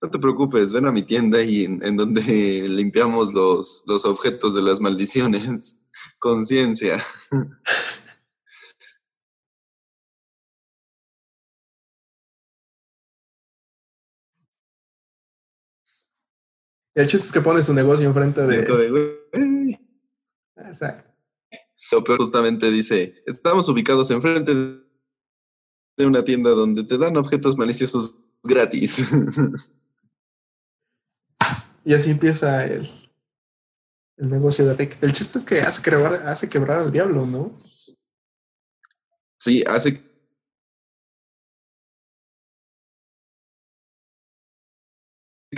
no 0.00 0.10
te 0.10 0.18
preocupes, 0.18 0.72
ven 0.72 0.86
a 0.86 0.92
mi 0.92 1.02
tienda 1.02 1.42
y 1.42 1.64
en, 1.64 1.82
en 1.82 1.96
donde 1.96 2.22
limpiamos 2.68 3.32
los, 3.32 3.82
los 3.86 4.04
objetos 4.04 4.54
de 4.54 4.62
las 4.62 4.80
maldiciones. 4.80 5.86
Conciencia. 6.18 7.02
el 17.00 17.06
chiste 17.06 17.26
es 17.26 17.32
que 17.32 17.40
pone 17.40 17.62
su 17.62 17.74
negocio 17.74 18.06
enfrente 18.06 18.46
de... 18.46 19.76
Exacto. 20.56 21.04
Lo 21.92 22.04
peor 22.04 22.18
justamente 22.18 22.70
dice, 22.70 23.22
estamos 23.26 23.68
ubicados 23.68 24.10
enfrente 24.10 24.52
de 24.54 26.06
una 26.06 26.24
tienda 26.24 26.50
donde 26.50 26.84
te 26.84 26.98
dan 26.98 27.16
objetos 27.16 27.56
maliciosos 27.56 28.16
gratis. 28.42 29.08
Y 31.84 31.94
así 31.94 32.10
empieza 32.10 32.66
el, 32.66 32.86
el 34.18 34.28
negocio 34.28 34.66
de 34.66 34.74
Rick. 34.74 34.98
El 35.02 35.14
chiste 35.14 35.38
es 35.38 35.44
que 35.46 35.62
hace 35.62 35.80
quebrar, 35.80 36.26
hace 36.26 36.46
quebrar 36.46 36.80
al 36.80 36.92
diablo, 36.92 37.24
¿no? 37.24 37.56
sí, 39.38 39.64
hace 39.66 40.02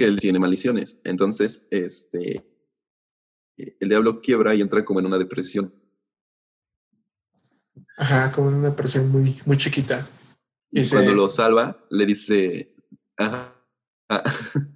que 0.00 0.06
él 0.06 0.18
tiene 0.18 0.38
maldiciones. 0.38 1.02
Entonces, 1.04 1.68
este, 1.70 2.42
el 3.58 3.86
diablo 3.86 4.22
quiebra 4.22 4.54
y 4.54 4.62
entra 4.62 4.82
como 4.82 4.98
en 4.98 5.04
una 5.04 5.18
depresión. 5.18 5.74
Ajá, 7.98 8.32
como 8.32 8.48
en 8.48 8.54
una 8.54 8.74
presión 8.74 9.10
muy, 9.10 9.38
muy 9.44 9.58
chiquita. 9.58 10.08
Y 10.70 10.88
cuando 10.88 11.12
lo 11.12 11.28
salva, 11.28 11.84
le 11.90 12.06
dice, 12.06 12.74
ajá, 13.18 13.54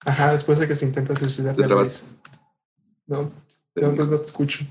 Ajá, 0.00 0.32
después 0.32 0.58
de 0.58 0.68
que 0.68 0.74
se 0.74 0.84
intenta 0.84 1.16
suicidar. 1.16 1.56
Te 1.56 1.66
No, 1.66 1.82
no, 3.06 3.32
no, 3.74 4.04
no 4.04 4.18
te 4.18 4.24
escucho. 4.24 4.66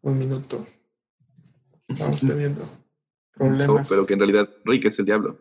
Un 0.00 0.18
minuto. 0.18 0.64
Estamos 1.96 2.20
teniendo 2.20 2.60
no, 2.62 2.68
problemas. 3.32 3.88
pero 3.88 4.06
que 4.06 4.14
en 4.14 4.20
realidad 4.20 4.48
Rick 4.64 4.84
es 4.86 4.98
el 4.98 5.06
diablo. 5.06 5.38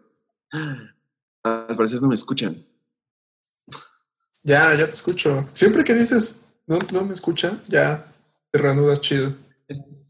Ah, 1.43 1.65
Al 1.69 1.75
parecer 1.75 2.01
no 2.01 2.07
me 2.07 2.15
escuchan. 2.15 2.57
Ya, 4.43 4.73
ya 4.75 4.85
te 4.85 4.91
escucho. 4.91 5.47
Siempre 5.53 5.83
que 5.83 5.93
dices 5.93 6.41
no, 6.67 6.79
no 6.91 7.03
me 7.03 7.13
escuchan, 7.13 7.61
ya 7.67 8.05
te 8.51 8.59
reanudas 8.59 9.01
chido. 9.01 9.35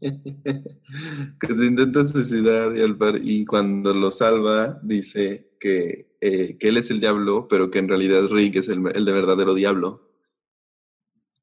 que 0.00 1.54
se 1.54 1.64
intenta 1.66 2.04
suicidar 2.04 2.76
y, 2.76 2.82
al 2.82 2.96
par- 2.96 3.18
y 3.20 3.44
cuando 3.44 3.92
lo 3.94 4.10
salva 4.10 4.78
dice 4.82 5.56
que, 5.58 6.16
eh, 6.20 6.56
que 6.58 6.68
él 6.68 6.76
es 6.76 6.90
el 6.90 7.00
diablo, 7.00 7.48
pero 7.48 7.70
que 7.70 7.78
en 7.78 7.88
realidad 7.88 8.28
Rick 8.30 8.56
es 8.56 8.68
el, 8.68 8.82
el 8.94 9.04
de 9.04 9.12
verdadero 9.12 9.54
diablo, 9.54 10.10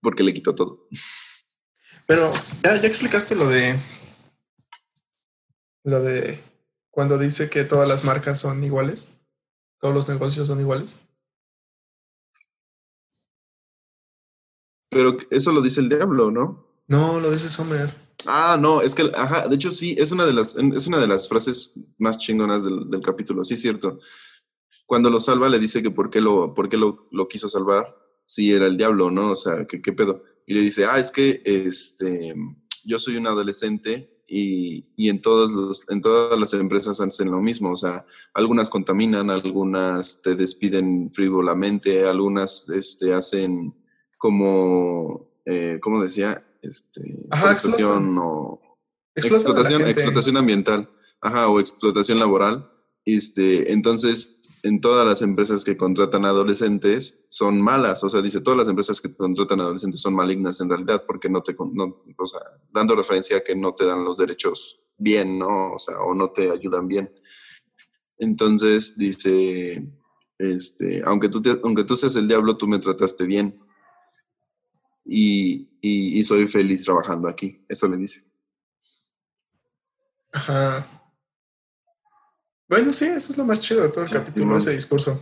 porque 0.01 0.23
le 0.23 0.33
quitó 0.33 0.53
todo. 0.55 0.87
Pero 2.05 2.31
ya, 2.63 2.79
ya 2.81 2.87
explicaste 2.87 3.35
lo 3.35 3.47
de. 3.49 3.75
Lo 5.83 6.01
de 6.01 6.39
cuando 6.89 7.17
dice 7.17 7.49
que 7.49 7.63
todas 7.63 7.87
las 7.87 8.03
marcas 8.03 8.39
son 8.39 8.63
iguales. 8.63 9.09
Todos 9.79 9.93
los 9.93 10.07
negocios 10.07 10.47
son 10.47 10.59
iguales. 10.59 10.99
Pero 14.89 15.17
eso 15.31 15.51
lo 15.51 15.61
dice 15.61 15.81
el 15.81 15.89
diablo, 15.89 16.31
¿no? 16.31 16.67
No, 16.87 17.19
lo 17.19 17.31
dice 17.31 17.49
Sommer. 17.49 17.93
Ah, 18.27 18.57
no, 18.59 18.81
es 18.81 18.95
que, 18.95 19.11
ajá, 19.15 19.47
de 19.47 19.55
hecho 19.55 19.71
sí, 19.71 19.95
es 19.97 20.11
una 20.11 20.25
de 20.25 20.33
las, 20.33 20.55
es 20.55 20.87
una 20.87 20.99
de 20.99 21.07
las 21.07 21.27
frases 21.27 21.73
más 21.97 22.19
chingonas 22.19 22.63
del, 22.63 22.89
del 22.89 23.01
capítulo, 23.01 23.43
sí 23.43 23.55
es 23.55 23.61
cierto. 23.61 23.99
Cuando 24.85 25.09
lo 25.09 25.19
salva 25.19 25.49
le 25.49 25.59
dice 25.59 25.81
que 25.81 25.91
por 25.91 26.09
qué 26.09 26.21
lo, 26.21 26.53
por 26.53 26.69
qué 26.69 26.77
lo, 26.77 27.07
lo 27.11 27.27
quiso 27.27 27.49
salvar, 27.49 27.97
si 28.25 28.53
era 28.53 28.67
el 28.67 28.77
diablo, 28.77 29.11
¿no? 29.11 29.31
O 29.31 29.35
sea, 29.35 29.65
que 29.65 29.81
qué 29.81 29.93
pedo. 29.93 30.23
Y 30.45 30.53
le 30.53 30.61
dice, 30.61 30.85
ah, 30.85 30.99
es 30.99 31.11
que 31.11 31.41
este, 31.45 32.33
yo 32.85 32.99
soy 32.99 33.17
un 33.17 33.27
adolescente 33.27 34.21
y, 34.33 34.83
y 34.95 35.09
en, 35.09 35.21
todos 35.21 35.51
los, 35.51 35.89
en 35.91 36.01
todas 36.01 36.39
las 36.39 36.53
empresas 36.53 36.99
hacen 36.99 37.29
lo 37.29 37.39
mismo, 37.39 37.71
o 37.71 37.77
sea, 37.77 38.03
algunas 38.33 38.69
contaminan, 38.69 39.29
algunas 39.29 40.23
te 40.23 40.35
despiden 40.35 41.11
frívolamente, 41.11 42.07
algunas 42.07 42.67
este, 42.69 43.13
hacen 43.13 43.75
como, 44.17 45.21
eh, 45.45 45.77
¿cómo 45.81 46.01
decía? 46.01 46.43
Este, 46.63 47.01
Ajá, 47.29 47.53
forestación 47.53 48.17
o 48.17 48.59
explotación, 49.13 49.83
explotación 49.83 50.37
ambiental, 50.37 50.89
ajá, 51.21 51.49
o 51.49 51.59
explotación 51.59 52.17
laboral. 52.17 52.71
Este, 53.05 53.71
entonces, 53.71 54.42
en 54.63 54.79
todas 54.79 55.05
las 55.05 55.21
empresas 55.21 55.63
que 55.65 55.75
contratan 55.75 56.25
adolescentes 56.25 57.25
son 57.29 57.61
malas, 57.61 58.01
o 58.03 58.09
sea, 58.09 58.21
dice, 58.21 58.39
todas 58.41 58.59
las 58.59 58.69
empresas 58.69 59.01
que 59.01 59.13
contratan 59.13 59.59
adolescentes 59.59 59.99
son 60.01 60.15
malignas 60.15 60.61
en 60.61 60.69
realidad, 60.69 61.03
porque 61.05 61.29
no 61.29 61.43
te, 61.43 61.53
no, 61.73 62.03
o 62.17 62.25
sea, 62.27 62.39
dando 62.71 62.95
referencia 62.95 63.37
a 63.37 63.41
que 63.41 63.55
no 63.55 63.73
te 63.75 63.85
dan 63.85 64.05
los 64.05 64.17
derechos 64.17 64.85
bien, 64.97 65.37
¿no? 65.37 65.73
O 65.73 65.79
sea, 65.79 65.99
o 65.99 66.15
no 66.15 66.31
te 66.31 66.49
ayudan 66.49 66.87
bien. 66.87 67.13
Entonces, 68.17 68.97
dice, 68.97 69.85
este, 70.37 71.01
aunque 71.05 71.27
tú, 71.27 71.41
te- 71.41 71.59
aunque 71.61 71.83
tú 71.83 71.95
seas 71.97 72.15
el 72.15 72.27
diablo, 72.29 72.55
tú 72.55 72.67
me 72.67 72.79
trataste 72.79 73.25
bien. 73.25 73.59
Y, 75.05 75.67
y, 75.81 76.19
y 76.19 76.23
soy 76.23 76.47
feliz 76.47 76.85
trabajando 76.85 77.27
aquí, 77.27 77.65
eso 77.67 77.87
le 77.89 77.97
dice. 77.97 78.31
Ajá. 80.31 81.02
Bueno, 82.73 82.91
sí, 82.91 83.05
eso 83.05 83.31
es 83.31 83.37
lo 83.37 83.45
más 83.45 83.59
chido 83.59 83.83
de 83.83 83.89
todo 83.89 84.01
el 84.01 84.07
Sí, 84.07 84.15
capítulo, 84.15 84.57
ese 84.57 84.71
discurso. 84.71 85.21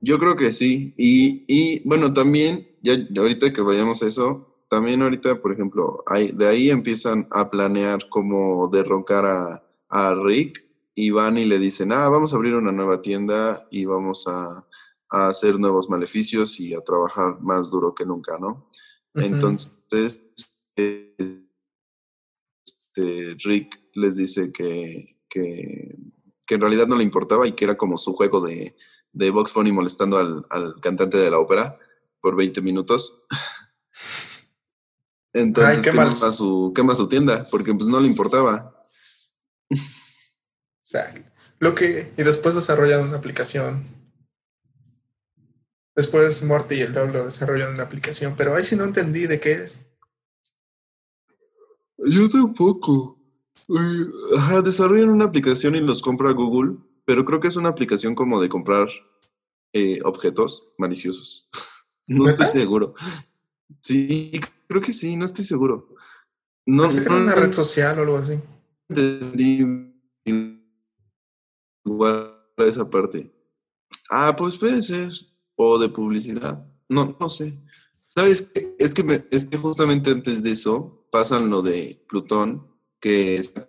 Yo 0.00 0.16
creo 0.16 0.36
que 0.36 0.52
sí. 0.52 0.94
Y, 0.96 1.44
y, 1.48 1.88
bueno, 1.88 2.14
también, 2.14 2.68
ya 2.82 2.94
ahorita 3.16 3.52
que 3.52 3.60
vayamos 3.60 4.00
a 4.04 4.06
eso, 4.06 4.62
también 4.70 5.02
ahorita, 5.02 5.40
por 5.40 5.52
ejemplo, 5.52 6.04
hay, 6.06 6.30
de 6.30 6.46
ahí 6.46 6.70
empiezan 6.70 7.26
a 7.32 7.50
planear 7.50 8.08
cómo 8.10 8.68
derrocar 8.68 9.26
a, 9.26 9.66
a 9.88 10.14
Rick 10.14 10.62
y 10.94 11.10
van 11.10 11.36
y 11.36 11.46
le 11.46 11.58
dicen, 11.58 11.90
ah, 11.90 12.08
vamos 12.08 12.32
a 12.32 12.36
abrir 12.36 12.54
una 12.54 12.70
nueva 12.70 13.02
tienda 13.02 13.60
y 13.72 13.86
vamos 13.86 14.28
a, 14.28 14.64
a 15.10 15.28
hacer 15.28 15.58
nuevos 15.58 15.90
maleficios 15.90 16.60
y 16.60 16.74
a 16.74 16.80
trabajar 16.82 17.40
más 17.40 17.72
duro 17.72 17.92
que 17.92 18.06
nunca, 18.06 18.38
¿no? 18.38 18.68
Entonces, 19.14 20.30
eh, 20.76 21.44
este, 22.96 23.34
Rick 23.44 23.80
les 23.94 24.16
dice 24.16 24.52
que, 24.52 25.04
que, 25.34 25.96
que 26.46 26.54
en 26.54 26.60
realidad 26.60 26.86
no 26.86 26.96
le 26.96 27.02
importaba 27.02 27.46
y 27.46 27.52
que 27.52 27.64
era 27.64 27.76
como 27.76 27.96
su 27.96 28.14
juego 28.14 28.40
de, 28.40 28.76
de 29.12 29.30
Box 29.30 29.52
Bunny 29.52 29.72
molestando 29.72 30.18
al, 30.18 30.46
al 30.50 30.80
cantante 30.80 31.18
de 31.18 31.30
la 31.30 31.40
ópera 31.40 31.76
por 32.20 32.36
20 32.36 32.62
minutos. 32.62 33.26
Entonces 35.32 35.78
Ay, 35.78 35.82
qué 35.82 35.90
quema, 35.90 36.04
mal. 36.04 36.32
su, 36.32 36.72
quema 36.74 36.94
su 36.94 37.08
tienda 37.08 37.44
porque 37.50 37.74
pues 37.74 37.88
no 37.88 37.98
le 37.98 38.06
importaba. 38.06 38.78
Exacto. 40.82 41.28
Lo 41.58 41.74
que, 41.74 42.12
y 42.16 42.22
después 42.22 42.54
desarrollan 42.54 43.02
una 43.02 43.16
aplicación. 43.16 43.84
Después 45.96 46.42
Morty 46.44 46.76
y 46.76 46.80
el 46.82 46.92
diablo 46.92 47.24
desarrollan 47.24 47.72
una 47.72 47.84
aplicación, 47.84 48.34
pero 48.36 48.54
ahí 48.54 48.64
sí 48.64 48.76
no 48.76 48.84
entendí 48.84 49.26
de 49.26 49.40
qué 49.40 49.52
es. 49.52 49.78
Yo 51.98 52.28
tampoco. 52.28 53.23
Ajá, 54.36 54.62
desarrollan 54.62 55.08
una 55.10 55.24
aplicación 55.24 55.74
y 55.74 55.80
los 55.80 56.02
compra 56.02 56.32
Google, 56.32 56.76
pero 57.04 57.24
creo 57.24 57.40
que 57.40 57.48
es 57.48 57.56
una 57.56 57.70
aplicación 57.70 58.14
como 58.14 58.40
de 58.40 58.48
comprar 58.48 58.88
eh, 59.72 59.98
objetos 60.04 60.72
maliciosos. 60.78 61.48
No 62.06 62.28
estoy 62.28 62.46
seguro. 62.48 62.94
Sí, 63.80 64.38
creo 64.66 64.82
que 64.82 64.92
sí, 64.92 65.16
no 65.16 65.24
estoy 65.24 65.42
seguro. 65.42 65.88
No, 66.66 66.82
Pensé 66.82 67.02
que 67.02 67.08
no 67.08 67.16
una 67.16 67.34
red 67.34 67.50
social 67.54 67.98
o 67.98 68.02
algo 68.02 68.16
así. 68.18 68.38
entendí 68.90 69.90
igual 71.84 72.34
a 72.58 72.62
esa 72.64 72.88
parte. 72.90 73.32
Ah, 74.10 74.34
pues 74.36 74.58
puede 74.58 74.82
ser. 74.82 75.10
O 75.56 75.78
de 75.78 75.88
publicidad. 75.88 76.66
No, 76.90 77.16
no 77.18 77.28
sé. 77.30 77.58
¿Sabes? 78.06 78.52
Es 78.78 78.92
que, 78.92 79.02
me- 79.02 79.24
es 79.30 79.46
que 79.46 79.56
justamente 79.56 80.10
antes 80.10 80.42
de 80.42 80.50
eso 80.50 81.06
pasan 81.10 81.48
lo 81.48 81.62
de 81.62 82.04
Plutón, 82.08 82.66
que 83.00 83.42
se 83.42 83.52
da 83.60 83.68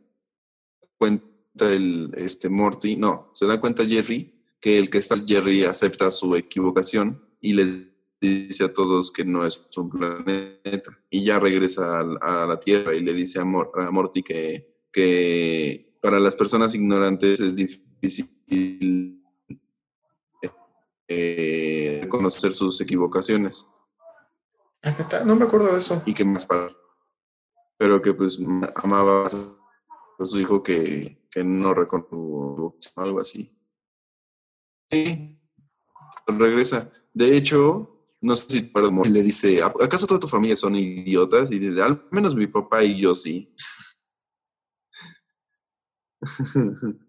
cuenta 0.97 1.71
el 1.73 2.11
este 2.15 2.49
Morty, 2.49 2.95
no, 2.97 3.29
se 3.33 3.45
da 3.45 3.59
cuenta 3.59 3.85
Jerry 3.85 4.33
que 4.59 4.77
el 4.79 4.89
que 4.89 4.97
está 4.99 5.15
Jerry 5.17 5.63
acepta 5.63 6.09
su 6.11 6.35
equivocación 6.35 7.23
y 7.41 7.53
les 7.53 7.93
dice 8.19 8.63
a 8.63 8.73
todos 8.73 9.11
que 9.11 9.23
no 9.23 9.45
es 9.45 9.69
un 9.77 9.89
planeta. 9.89 10.97
Y 11.09 11.23
ya 11.23 11.39
regresa 11.39 11.99
a, 11.99 12.45
la 12.47 12.59
Tierra 12.59 12.95
y 12.95 13.01
le 13.01 13.13
dice 13.13 13.39
a, 13.39 13.45
Mor- 13.45 13.71
a 13.75 13.91
Morty 13.91 14.23
que, 14.23 14.75
que 14.91 15.97
para 16.01 16.19
las 16.19 16.35
personas 16.35 16.73
ignorantes 16.73 17.39
es 17.39 17.55
difícil 17.55 19.21
eh, 21.07 21.99
reconocer 22.03 22.53
sus 22.53 22.81
equivocaciones 22.81 23.67
Ah, 24.81 24.95
No 25.25 25.35
me 25.35 25.45
acuerdo 25.45 25.71
de 25.73 25.79
eso. 25.79 26.01
y 26.05 26.13
que 26.13 26.23
más 26.23 26.45
para 26.45 26.71
pero 27.77 28.01
que 28.01 28.13
pues 28.13 28.39
ma- 28.39 28.71
amaba 28.75 29.25
a 29.27 30.25
su 30.25 30.39
hijo 30.39 30.63
que, 30.63 31.27
que 31.31 31.43
no 31.43 31.73
reconoció 31.73 32.73
algo 32.97 33.19
así. 33.19 33.51
Sí 34.89 35.31
regresa. 36.27 36.91
De 37.13 37.35
hecho 37.35 37.91
no 38.21 38.35
sé 38.35 38.45
si 38.59 38.71
Mo, 38.91 39.03
le 39.05 39.21
dice 39.21 39.61
"¿A- 39.61 39.67
acaso 39.67 40.07
toda 40.07 40.19
tu 40.19 40.27
familia 40.27 40.55
son 40.55 40.75
idiotas 40.75 41.51
y 41.51 41.59
dice 41.59 41.81
al 41.81 42.07
menos 42.11 42.33
mi 42.33 42.47
papá 42.47 42.83
y 42.83 42.97
yo 42.99 43.13
sí 43.13 43.53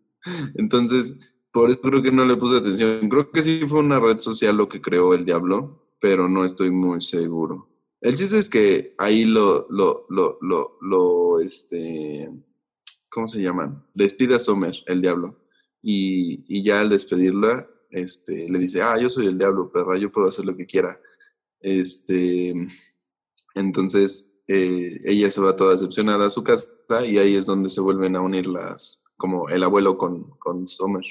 entonces 0.57 1.21
por 1.53 1.71
eso 1.71 1.81
creo 1.81 2.03
que 2.03 2.13
no 2.13 2.27
le 2.27 2.37
puse 2.37 2.59
atención. 2.59 3.09
Creo 3.09 3.31
que 3.33 3.41
sí 3.43 3.65
fue 3.67 3.81
una 3.81 3.99
red 3.99 4.19
social 4.19 4.59
lo 4.59 4.69
que 4.69 4.83
creó 4.83 5.15
el 5.15 5.25
diablo 5.25 5.91
pero 6.01 6.29
no 6.29 6.45
estoy 6.45 6.71
muy 6.71 7.01
seguro 7.01 7.71
el 8.07 8.17
chiste 8.17 8.39
es 8.39 8.49
que 8.49 8.95
ahí 8.99 9.25
lo, 9.25 9.67
lo, 9.69 10.07
lo, 10.11 10.79
lo, 10.81 11.41
este, 11.41 12.31
¿cómo 13.11 13.27
se 13.27 13.43
llaman? 13.43 13.85
Despide 13.95 14.37
a 14.37 14.39
Summer, 14.39 14.75
el 14.87 15.01
diablo. 15.01 15.41
Y, 15.83 16.45
y 16.49 16.63
ya 16.63 16.81
al 16.81 16.89
despedirla, 16.89 17.69
este, 17.91 18.49
le 18.49 18.59
dice, 18.61 18.81
ah, 18.81 18.95
yo 19.01 19.09
soy 19.09 19.27
el 19.27 19.39
diablo, 19.39 19.73
perra, 19.73 19.99
yo 19.99 20.13
puedo 20.13 20.29
hacer 20.29 20.45
lo 20.45 20.57
que 20.57 20.67
quiera. 20.67 21.01
Este, 21.61 22.55
entonces, 23.57 24.39
eh, 24.47 25.01
ella 25.05 25.29
se 25.29 25.41
va 25.41 25.57
toda 25.57 25.73
decepcionada 25.73 26.27
a 26.27 26.31
su 26.31 26.45
casa 26.45 27.05
y 27.05 27.19
ahí 27.19 27.35
es 27.35 27.47
donde 27.47 27.69
se 27.69 27.81
vuelven 27.81 28.15
a 28.15 28.21
unir 28.21 28.47
las, 28.47 29.03
como 29.17 29.49
el 29.49 29.65
abuelo 29.65 29.99
con, 29.99 30.31
con 30.39 30.69
Summer. 30.69 31.05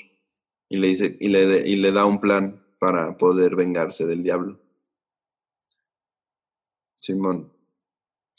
Y 0.69 0.77
le 0.77 0.87
dice, 0.87 1.17
y 1.19 1.27
le, 1.27 1.67
y 1.67 1.75
le 1.75 1.91
da 1.91 2.05
un 2.05 2.21
plan 2.21 2.65
para 2.79 3.17
poder 3.17 3.57
vengarse 3.57 4.05
del 4.05 4.23
diablo. 4.23 4.64
Simón, 7.05 7.53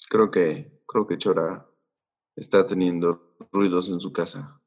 creo 0.09 0.29
que, 0.29 0.83
creo 0.89 1.07
que 1.07 1.19
Chora 1.19 1.69
está 2.35 2.67
teniendo 2.67 3.37
ruidos 3.53 3.89
en 3.89 4.01
su 4.01 4.13
casa. 4.13 4.61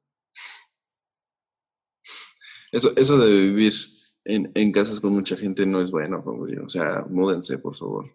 Eso, 2.71 2.93
eso 2.95 3.17
de 3.17 3.29
vivir 3.29 3.73
en, 4.23 4.51
en 4.55 4.71
casas 4.71 5.01
con 5.01 5.11
mucha 5.11 5.35
gente 5.35 5.65
no 5.65 5.81
es 5.81 5.91
bueno, 5.91 6.21
familia. 6.23 6.61
O 6.63 6.69
sea, 6.69 7.05
múdense, 7.09 7.57
por 7.59 7.75
favor. 7.75 8.05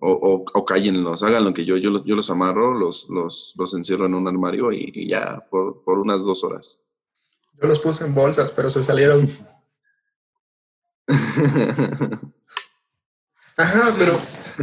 O, 0.00 0.10
o, 0.12 0.44
o 0.52 0.64
cállenlos, 0.64 1.22
hagan 1.22 1.44
lo 1.44 1.52
que 1.54 1.64
yo, 1.64 1.76
yo, 1.76 1.90
los- 1.90 2.04
yo 2.04 2.16
los 2.16 2.28
amarro, 2.30 2.74
los, 2.74 3.08
los, 3.10 3.54
los 3.56 3.74
encierro 3.74 4.06
en 4.06 4.14
un 4.14 4.26
armario 4.26 4.72
y, 4.72 4.90
y 4.92 5.08
ya, 5.08 5.46
por, 5.48 5.84
por 5.84 5.98
unas 6.00 6.24
dos 6.24 6.42
horas. 6.42 6.80
Yo 7.60 7.68
los 7.68 7.78
puse 7.78 8.04
en 8.04 8.14
bolsas, 8.14 8.50
pero 8.50 8.68
se 8.68 8.82
salieron. 8.82 9.24
Ajá, 13.56 13.94
pero, 13.98 14.18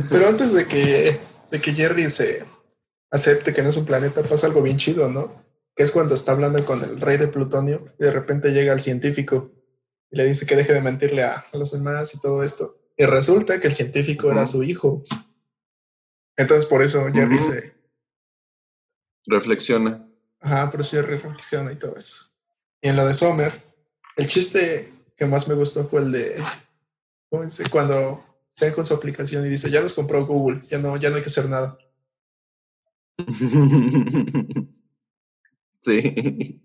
pero 0.10 0.28
antes 0.28 0.54
de 0.54 0.67
que, 0.67 1.19
de 1.52 1.62
que 1.62 1.73
Jerry 1.73 2.10
se 2.10 2.45
acepte 3.12 3.54
que 3.54 3.63
no 3.63 3.69
es 3.69 3.78
un 3.78 3.86
planeta, 3.86 4.21
pasa 4.23 4.47
algo 4.47 4.62
bien 4.62 4.78
chido, 4.78 5.10
¿no? 5.10 5.45
Que 5.76 5.84
es 5.84 5.91
cuando 5.91 6.13
está 6.13 6.32
hablando 6.32 6.63
con 6.65 6.84
el 6.84 7.00
rey 7.00 7.17
de 7.17 7.28
Plutonio 7.28 7.93
y 8.00 8.04
de 8.04 8.12
repente 8.12 8.52
llega 8.52 8.73
el 8.73 8.82
científico 8.82 9.52
y 10.10 10.17
le 10.17 10.26
dice 10.26 10.45
que 10.45 10.56
deje 10.56 10.73
de 10.73 10.82
mentirle 10.82 11.23
a, 11.23 11.45
a 11.52 11.58
los 11.58 11.71
demás 11.71 12.13
y 12.15 12.19
todo 12.19 12.43
esto. 12.43 12.78
Y 12.97 13.06
resulta 13.06 13.60
que 13.60 13.67
el 13.67 13.76
científico 13.76 14.32
era 14.32 14.45
su 14.45 14.63
hijo. 14.63 15.04
Entonces 16.36 16.65
por 16.65 16.82
eso 16.82 17.06
Jerry 17.13 17.38
se... 17.38 17.76
Reflexiona. 19.26 20.08
Ajá, 20.39 20.71
por 20.71 20.82
eso 20.82 20.97
Jerry 20.97 21.17
reflexiona 21.17 21.71
y 21.71 21.76
todo 21.76 21.95
eso. 21.95 22.26
Y 22.82 22.89
en 22.89 22.95
lo 22.95 23.06
de 23.06 23.13
Sommer, 23.13 23.52
el 24.15 24.28
chiste 24.28 24.93
que 25.15 25.26
más 25.26 25.47
me 25.47 25.56
gustó 25.56 25.88
fue 25.88 26.02
el 26.02 26.12
de 26.12 26.43
¿cómo 27.30 27.43
dice? 27.43 27.63
cuando 27.69 28.23
está 28.58 28.74
con 28.74 28.86
su 28.86 28.93
aplicación 28.96 29.46
y 29.46 29.50
dice, 29.50 29.70
ya 29.70 29.82
nos 29.82 29.93
compró 29.93 30.26
Google, 30.26 30.63
ya 30.67 30.80
no, 30.80 30.98
ya 30.98 31.12
no 31.12 31.17
hay 31.17 31.22
que 31.22 31.30
hacer 31.30 31.48
nada. 31.48 31.78
Sí. 35.80 36.60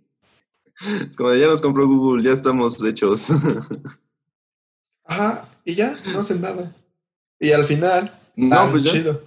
Es 0.74 1.16
como 1.16 1.32
ya 1.34 1.46
nos 1.46 1.60
compró 1.60 1.86
Google, 1.86 2.24
ya 2.24 2.32
estamos 2.32 2.82
hechos. 2.82 3.28
Ajá, 5.04 5.48
y 5.66 5.74
ya, 5.74 5.94
no 6.12 6.20
hacen 6.20 6.40
nada. 6.40 6.74
Y 7.38 7.52
al 7.52 7.66
final, 7.66 8.18
No, 8.34 8.70
pues 8.70 8.84
ya. 8.84 8.92
chido. 8.92 9.22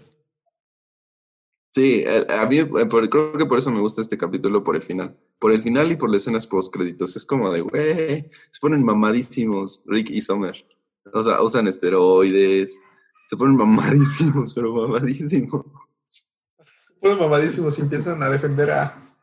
Sí, 1.71 2.03
eh, 2.05 2.25
a 2.41 2.45
mí 2.47 2.57
eh, 2.57 2.67
creo 2.67 3.37
que 3.37 3.45
por 3.45 3.59
eso 3.59 3.71
me 3.71 3.79
gusta 3.79 4.01
este 4.01 4.17
capítulo 4.17 4.63
por 4.63 4.75
el 4.75 4.81
final. 4.81 5.15
Por 5.39 5.53
el 5.53 5.61
final 5.61 5.91
y 5.91 5.95
por 5.95 6.09
las 6.09 6.23
escenas 6.23 6.47
post 6.47 6.73
créditos. 6.73 7.15
Es 7.15 7.25
como 7.25 7.51
de, 7.53 7.61
güey, 7.61 8.23
se 8.49 8.59
ponen 8.59 8.83
mamadísimos 8.83 9.83
Rick 9.85 10.09
y 10.09 10.19
Summer. 10.19 10.55
O 11.13 11.23
sea, 11.23 11.41
usan 11.41 11.67
esteroides. 11.67 12.77
Se 13.27 13.37
ponen 13.37 13.55
mamadísimos, 13.57 14.53
pero 14.53 14.73
mamadísimos. 14.73 15.65
Todos 17.01 17.19
mamadísimos 17.19 17.77
y 17.77 17.81
empiezan 17.81 18.21
a 18.23 18.29
defender 18.29 18.71
a, 18.71 19.15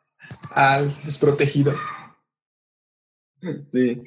al 0.50 0.92
desprotegido. 1.04 1.72
Sí. 3.66 4.02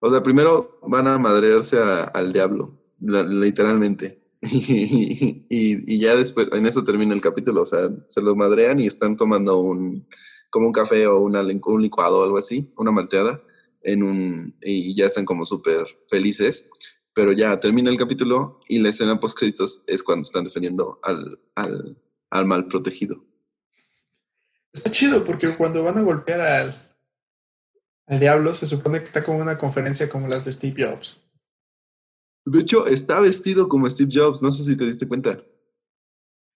O 0.00 0.10
sea, 0.10 0.22
primero 0.22 0.78
van 0.82 1.06
a 1.08 1.18
madrearse 1.18 1.78
a- 1.78 2.04
al 2.04 2.32
diablo, 2.32 2.80
la- 3.00 3.22
literalmente. 3.24 4.16
Y, 4.42 5.44
y- 5.50 5.94
y 5.94 5.98
ya 6.00 6.14
después, 6.14 6.48
en 6.52 6.64
eso 6.66 6.84
termina 6.84 7.12
el 7.14 7.20
capítulo. 7.20 7.62
O 7.62 7.66
sea, 7.66 7.88
se 8.06 8.22
los 8.22 8.36
madrean 8.36 8.80
y 8.80 8.86
están 8.86 9.16
tomando 9.16 9.58
un, 9.58 10.06
como 10.50 10.68
un 10.68 10.72
café 10.72 11.06
o 11.08 11.18
una, 11.20 11.42
un 11.42 11.82
licuado 11.82 12.20
o 12.20 12.24
algo 12.24 12.38
así, 12.38 12.72
una 12.76 12.92
malteada, 12.92 13.42
en 13.82 14.02
un, 14.04 14.56
y 14.62 14.94
ya 14.94 15.06
están 15.06 15.24
como 15.24 15.44
súper 15.44 15.84
felices. 16.08 16.70
Pero 17.18 17.32
ya 17.32 17.58
termina 17.58 17.90
el 17.90 17.96
capítulo 17.98 18.60
y 18.68 18.78
la 18.78 18.90
escena 18.90 19.18
post 19.18 19.36
créditos 19.36 19.82
es 19.88 20.04
cuando 20.04 20.22
están 20.22 20.44
defendiendo 20.44 21.00
al, 21.02 21.40
al, 21.56 22.00
al 22.30 22.44
mal 22.46 22.68
protegido. 22.68 23.24
Está 24.72 24.92
chido 24.92 25.24
porque 25.24 25.48
cuando 25.48 25.82
van 25.82 25.98
a 25.98 26.02
golpear 26.02 26.40
al, 26.40 26.96
al 28.06 28.20
diablo 28.20 28.54
se 28.54 28.68
supone 28.68 29.00
que 29.00 29.06
está 29.06 29.24
como 29.24 29.38
una 29.38 29.58
conferencia 29.58 30.08
como 30.08 30.28
las 30.28 30.44
de 30.44 30.52
Steve 30.52 30.84
Jobs. 30.86 31.28
De 32.44 32.60
hecho, 32.60 32.86
está 32.86 33.18
vestido 33.18 33.66
como 33.66 33.90
Steve 33.90 34.12
Jobs, 34.14 34.40
no 34.40 34.52
sé 34.52 34.62
si 34.62 34.76
te 34.76 34.86
diste 34.86 35.08
cuenta. 35.08 35.42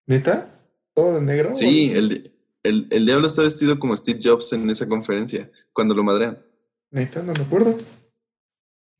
¿Neta? 0.07 0.65
¿Todo 0.95 1.17
de 1.17 1.23
negro? 1.23 1.51
Sí, 1.55 1.91
¿O- 1.93 1.99
el, 1.99 2.33
el, 2.63 2.87
el 2.89 3.05
diablo 3.05 3.27
está 3.27 3.43
vestido 3.43 3.81
como 3.81 3.97
Steve 3.97 4.21
Jobs 4.23 4.53
en 4.53 4.71
esa 4.71 4.89
conferencia, 4.89 5.51
cuando 5.73 5.97
lo 5.97 6.05
madrean. 6.05 6.41
¿Neta? 6.93 7.21
No 7.25 7.33
me 7.33 7.43
acuerdo. 7.43 7.77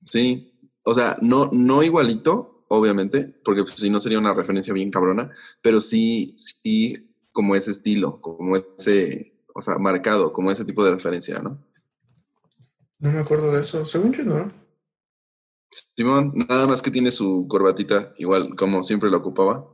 Sí, 0.05 0.52
o 0.85 0.95
sea, 0.95 1.17
no, 1.21 1.51
no 1.53 1.83
igualito, 1.83 2.65
obviamente, 2.69 3.25
porque 3.45 3.63
pues, 3.63 3.75
si 3.75 3.91
no 3.91 4.01
sería 4.01 4.19
una 4.19 4.35
referencia 4.35 4.73
bien 4.73 4.91
cabrona, 4.91 5.31
pero 5.61 5.81
sí, 5.81 6.35
sí, 6.37 7.11
como 7.33 7.55
ese 7.55 7.71
estilo, 7.71 8.19
como 8.21 8.57
ese, 8.57 9.35
o 9.55 9.61
sea, 9.61 9.79
marcado, 9.79 10.33
como 10.33 10.51
ese 10.51 10.65
tipo 10.65 10.85
de 10.85 10.93
referencia, 10.93 11.39
¿no? 11.41 11.63
No 13.01 13.11
me 13.11 13.19
acuerdo 13.19 13.53
de 13.53 13.61
eso. 13.61 13.85
Según 13.85 14.13
yo, 14.13 14.23
no. 14.23 14.53
Simón, 15.71 16.33
nada 16.49 16.67
más 16.67 16.83
que 16.83 16.91
tiene 16.91 17.11
su 17.11 17.47
corbatita, 17.49 18.13
igual 18.19 18.55
como 18.57 18.83
siempre 18.83 19.11
lo 19.11 19.19
ocupaba. 19.19 19.67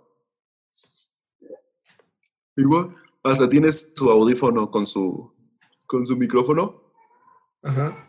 Igual, 2.56 2.96
hasta 3.22 3.48
tiene 3.48 3.70
su 3.70 4.10
audífono 4.10 4.70
con 4.70 4.86
su, 4.86 5.32
con 5.86 6.06
su 6.06 6.16
micrófono. 6.16 6.82
Ajá. 7.62 8.08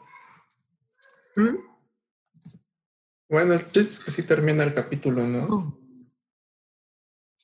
Bueno, 3.29 3.53
el 3.53 3.59
chiste 3.71 3.79
es 3.79 4.03
que 4.03 4.11
sí 4.11 4.23
termina 4.23 4.63
el 4.63 4.73
capítulo, 4.73 5.21
¿no? 5.25 5.77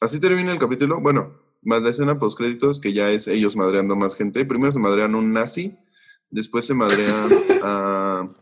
Así 0.02 0.19
termina 0.19 0.52
el 0.52 0.58
capítulo. 0.58 1.00
Bueno, 1.00 1.39
más 1.62 1.84
la 1.84 1.91
escena 1.91 2.17
post 2.17 2.39
créditos, 2.39 2.80
que 2.80 2.91
ya 2.91 3.12
es 3.12 3.28
ellos 3.28 3.56
madreando 3.56 3.95
más 3.95 4.15
gente. 4.15 4.45
Primero 4.45 4.71
se 4.71 4.80
madrean 4.80 5.13
un 5.13 5.32
nazi, 5.32 5.78
después 6.32 6.65
se 6.65 6.74
madrean 6.74 7.30
a, 7.62 8.34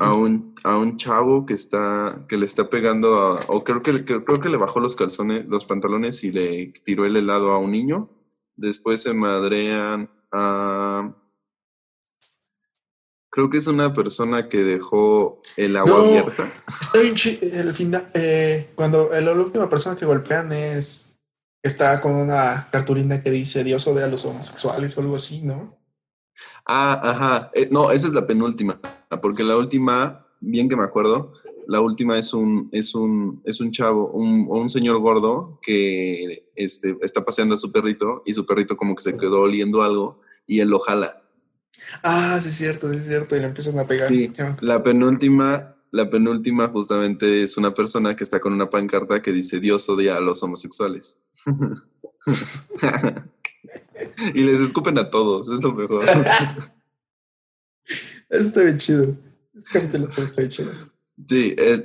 a, 0.00 0.14
un, 0.14 0.54
a 0.64 0.78
un 0.78 0.96
chavo 0.96 1.44
que 1.44 1.52
está, 1.54 2.24
que 2.26 2.38
le 2.38 2.46
está 2.46 2.70
pegando 2.70 3.16
a, 3.16 3.40
o 3.48 3.62
creo 3.62 3.82
que, 3.82 4.04
creo 4.04 4.40
que 4.40 4.48
le 4.48 4.56
bajó 4.56 4.80
los 4.80 4.96
calzones, 4.96 5.46
los 5.46 5.66
pantalones 5.66 6.24
y 6.24 6.32
le 6.32 6.68
tiró 6.84 7.04
el 7.04 7.16
helado 7.16 7.52
a 7.52 7.58
un 7.58 7.70
niño. 7.70 8.10
Después 8.56 9.02
se 9.02 9.12
madrean 9.12 10.10
a 10.32 11.19
Creo 13.30 13.48
que 13.48 13.58
es 13.58 13.66
una 13.68 13.92
persona 13.92 14.48
que 14.48 14.58
dejó 14.64 15.40
el 15.56 15.76
agua 15.76 16.00
abierta. 16.00 16.52
Está 16.80 16.98
bien 16.98 17.14
el 17.40 17.72
final, 17.72 18.08
eh, 18.14 18.70
cuando 18.74 19.10
la 19.12 19.32
última 19.32 19.68
persona 19.68 19.96
que 19.96 20.04
golpean 20.04 20.52
es 20.52 21.10
está 21.62 22.00
con 22.00 22.14
una 22.14 22.68
cartulina 22.70 23.22
que 23.22 23.30
dice 23.30 23.64
Dios 23.64 23.86
odia 23.86 24.06
a 24.06 24.08
los 24.08 24.24
homosexuales 24.24 24.96
o 24.96 25.00
algo 25.00 25.14
así, 25.16 25.42
¿no? 25.42 25.76
Ah, 26.66 27.00
ajá. 27.02 27.50
Eh, 27.54 27.68
no, 27.70 27.90
esa 27.90 28.06
es 28.06 28.12
la 28.12 28.26
penúltima, 28.26 28.80
porque 29.20 29.44
la 29.44 29.56
última, 29.56 30.26
bien 30.40 30.68
que 30.68 30.76
me 30.76 30.84
acuerdo, 30.84 31.32
la 31.66 31.80
última 31.80 32.18
es 32.18 32.32
un, 32.32 32.68
es 32.72 32.94
un, 32.94 33.42
es 33.44 33.60
un 33.60 33.70
chavo, 33.70 34.10
un, 34.10 34.46
un 34.48 34.70
señor 34.70 34.98
gordo 34.98 35.58
que 35.62 36.48
este, 36.56 36.96
está 37.02 37.24
paseando 37.24 37.54
a 37.54 37.58
su 37.58 37.70
perrito 37.70 38.22
y 38.24 38.32
su 38.32 38.46
perrito 38.46 38.76
como 38.76 38.94
que 38.94 39.02
se 39.02 39.16
quedó 39.16 39.42
oliendo 39.42 39.82
algo 39.82 40.20
y 40.46 40.60
él 40.60 40.70
lo 40.70 40.80
jala. 40.80 41.19
Ah, 42.02 42.38
sí 42.40 42.50
es 42.50 42.56
cierto, 42.56 42.90
sí 42.90 42.98
es 42.98 43.06
cierto, 43.06 43.36
y 43.36 43.40
le 43.40 43.46
empiezan 43.46 43.78
a 43.78 43.86
pegar. 43.86 44.10
la 44.60 44.82
penúltima, 44.82 45.76
la 45.90 46.10
penúltima 46.10 46.68
justamente 46.68 47.42
es 47.42 47.56
una 47.56 47.74
persona 47.74 48.16
que 48.16 48.24
está 48.24 48.40
con 48.40 48.52
una 48.52 48.70
pancarta 48.70 49.22
que 49.22 49.32
dice 49.32 49.60
Dios 49.60 49.88
odia 49.88 50.16
a 50.16 50.20
los 50.20 50.42
homosexuales. 50.42 51.18
y 54.34 54.42
les 54.42 54.60
escupen 54.60 54.98
a 54.98 55.10
todos, 55.10 55.48
es 55.48 55.62
lo 55.62 55.72
mejor. 55.72 56.04
Eso 58.28 58.48
está 58.48 58.62
bien 58.62 58.78
chido. 58.78 59.16
Este 59.54 59.80
capítulo 59.80 60.08
está 60.08 60.42
bien 60.42 60.50
chido. 60.50 60.70
Sí, 61.26 61.54
es, 61.58 61.84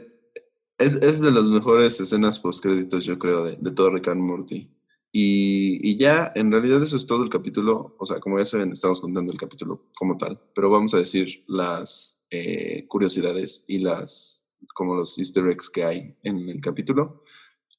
es, 0.78 1.22
de 1.22 1.32
las 1.32 1.46
mejores 1.46 2.00
escenas 2.00 2.38
post 2.40 2.64
créditos, 2.64 3.06
yo 3.06 3.18
creo, 3.18 3.44
de, 3.44 3.58
de 3.60 3.72
todo 3.72 3.90
Rick 3.90 4.10
and 4.10 4.22
Morty. 4.22 4.70
Y, 5.18 5.96
ya, 5.96 6.34
en 6.36 6.52
realidad 6.52 6.84
eso 6.84 6.98
es 6.98 7.08
todo 7.08 7.24
el 7.24 7.30
capítulo. 7.30 7.96
O 8.00 8.06
sea, 8.06 8.20
como 8.20 8.38
ya 8.38 8.44
saben, 8.44 8.74
estamos 8.74 9.00
contando 9.00 9.32
el 9.32 9.40
capítulo 9.40 9.82
como 9.96 10.18
tal, 10.18 10.42
pero 10.54 10.70
vamos 10.70 10.94
a 10.94 10.98
decir 10.98 11.46
las 11.48 12.28
eh, 12.32 12.86
curiosidades 12.90 13.64
y 13.70 13.80
las, 13.80 14.46
como 14.74 14.94
los 14.94 15.18
easter 15.18 15.48
eggs 15.48 15.70
que 15.70 15.86
hay 15.86 16.18
en 16.24 16.50
el 16.50 16.60
capítulo, 16.60 17.22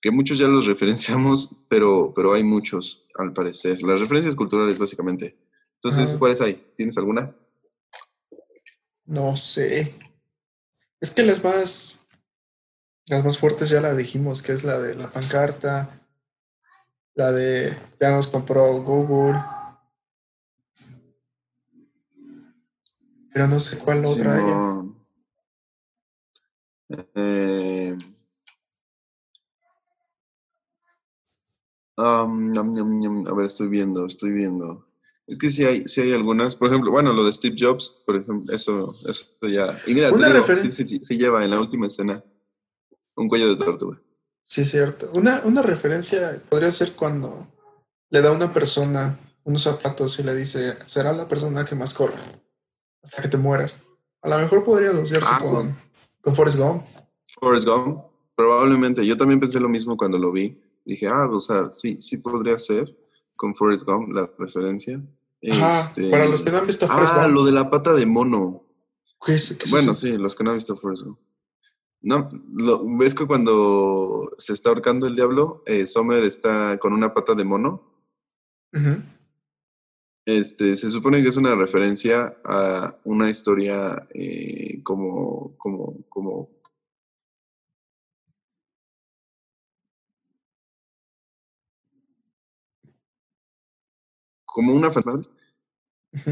que 0.00 0.10
muchos 0.10 0.38
ya 0.38 0.48
los 0.48 0.64
referenciamos, 0.64 1.66
pero, 1.68 2.10
pero 2.14 2.32
hay 2.32 2.42
muchos, 2.42 3.06
al 3.18 3.34
parecer. 3.34 3.82
Las 3.82 4.00
referencias 4.00 4.34
culturales, 4.34 4.78
básicamente. 4.78 5.36
Entonces, 5.74 6.16
¿cuáles 6.16 6.40
hay? 6.40 6.54
¿Tienes 6.74 6.96
alguna? 6.96 7.36
No 9.04 9.36
sé. 9.36 9.92
Es 11.02 11.10
que 11.10 11.22
las 11.22 11.44
más, 11.44 12.00
las 13.08 13.22
más 13.22 13.36
fuertes 13.36 13.68
ya 13.68 13.82
las 13.82 13.98
dijimos, 13.98 14.42
que 14.42 14.52
es 14.52 14.64
la 14.64 14.80
de 14.80 14.94
la 14.94 15.10
pancarta, 15.12 16.00
la 17.16 17.32
de 17.32 17.76
ya 17.98 18.12
nos 18.12 18.28
compró 18.28 18.80
Google. 18.82 19.42
Pero 23.32 23.48
no 23.48 23.58
sé 23.58 23.78
cuál 23.78 24.04
otra 24.06 24.36
hay. 24.36 24.96
Eh, 27.14 27.98
um, 31.96 33.26
a 33.26 33.34
ver, 33.34 33.46
estoy 33.46 33.68
viendo, 33.68 34.06
estoy 34.06 34.32
viendo. 34.32 34.86
Es 35.26 35.38
que 35.38 35.48
sí 35.48 35.64
hay, 35.64 35.82
sí 35.88 36.02
hay 36.02 36.12
algunas, 36.12 36.54
por 36.54 36.68
ejemplo, 36.68 36.92
bueno, 36.92 37.12
lo 37.12 37.24
de 37.24 37.32
Steve 37.32 37.56
Jobs, 37.58 38.04
por 38.06 38.16
ejemplo, 38.16 38.54
eso, 38.54 38.94
eso 39.08 39.48
ya. 39.48 39.76
Y 39.86 39.94
mira, 39.94 40.10
sí, 40.44 40.70
sí, 40.70 41.00
sí, 41.02 41.16
lleva 41.18 41.42
en 41.42 41.50
la 41.50 41.58
última 41.58 41.86
escena 41.86 42.22
un 43.16 43.28
cuello 43.28 43.48
de 43.48 43.56
tortuga. 43.56 44.00
Sí, 44.46 44.64
cierto. 44.64 45.10
Una, 45.12 45.42
una 45.44 45.60
referencia 45.60 46.40
podría 46.48 46.70
ser 46.70 46.92
cuando 46.92 47.48
le 48.10 48.22
da 48.22 48.28
a 48.28 48.32
una 48.32 48.54
persona 48.54 49.18
unos 49.42 49.62
zapatos 49.62 50.20
y 50.20 50.22
le 50.22 50.36
dice, 50.36 50.76
será 50.86 51.12
la 51.12 51.26
persona 51.26 51.64
que 51.64 51.74
más 51.74 51.94
corre 51.94 52.14
hasta 53.02 53.22
que 53.22 53.28
te 53.28 53.38
mueras. 53.38 53.80
A 54.22 54.28
lo 54.28 54.38
mejor 54.38 54.64
podría 54.64 54.90
asociarse 54.90 55.28
ah, 55.32 55.40
con, 55.40 55.76
con 56.20 56.34
Forrest 56.34 56.58
Gump. 56.58 56.84
Forrest 57.40 57.66
Gump, 57.66 58.04
probablemente. 58.36 59.04
Yo 59.04 59.16
también 59.16 59.40
pensé 59.40 59.58
lo 59.58 59.68
mismo 59.68 59.96
cuando 59.96 60.16
lo 60.16 60.30
vi. 60.30 60.62
Dije, 60.84 61.08
ah, 61.08 61.28
o 61.28 61.40
sea, 61.40 61.68
sí, 61.68 62.00
sí 62.00 62.18
podría 62.18 62.56
ser 62.56 62.96
con 63.34 63.52
Forrest 63.52 63.84
Gump 63.84 64.12
la 64.12 64.30
referencia. 64.38 65.02
Ajá, 65.50 65.80
este, 65.80 66.08
para 66.08 66.26
los 66.26 66.42
que 66.42 66.52
no 66.52 66.58
han 66.58 66.66
visto 66.68 66.86
Forrest 66.86 67.14
ah, 67.16 67.26
lo 67.26 67.44
de 67.44 67.52
la 67.52 67.68
pata 67.68 67.94
de 67.94 68.06
mono. 68.06 68.64
bueno, 69.70 69.94
sí, 69.96 70.16
los 70.16 70.36
que 70.36 70.44
no 70.44 70.50
han 70.50 70.56
visto 70.56 70.76
Forrest 70.76 71.02
Gump. 71.02 71.18
No, 72.06 72.28
ves 73.00 73.16
que 73.16 73.26
cuando 73.26 74.30
se 74.38 74.52
está 74.52 74.68
ahorcando 74.68 75.08
el 75.08 75.16
diablo, 75.16 75.64
eh, 75.66 75.86
Sommer 75.86 76.22
está 76.22 76.78
con 76.78 76.92
una 76.92 77.12
pata 77.12 77.34
de 77.34 77.44
mono. 77.44 77.82
Este, 80.24 80.76
se 80.76 80.88
supone 80.88 81.20
que 81.20 81.30
es 81.30 81.36
una 81.36 81.56
referencia 81.56 82.36
a 82.44 82.96
una 83.02 83.28
historia 83.28 84.06
eh, 84.14 84.84
como, 84.84 85.56
como, 85.58 85.96
como 86.08 86.48
como 94.44 94.72
una 94.74 94.92
fantasma. 94.92 95.22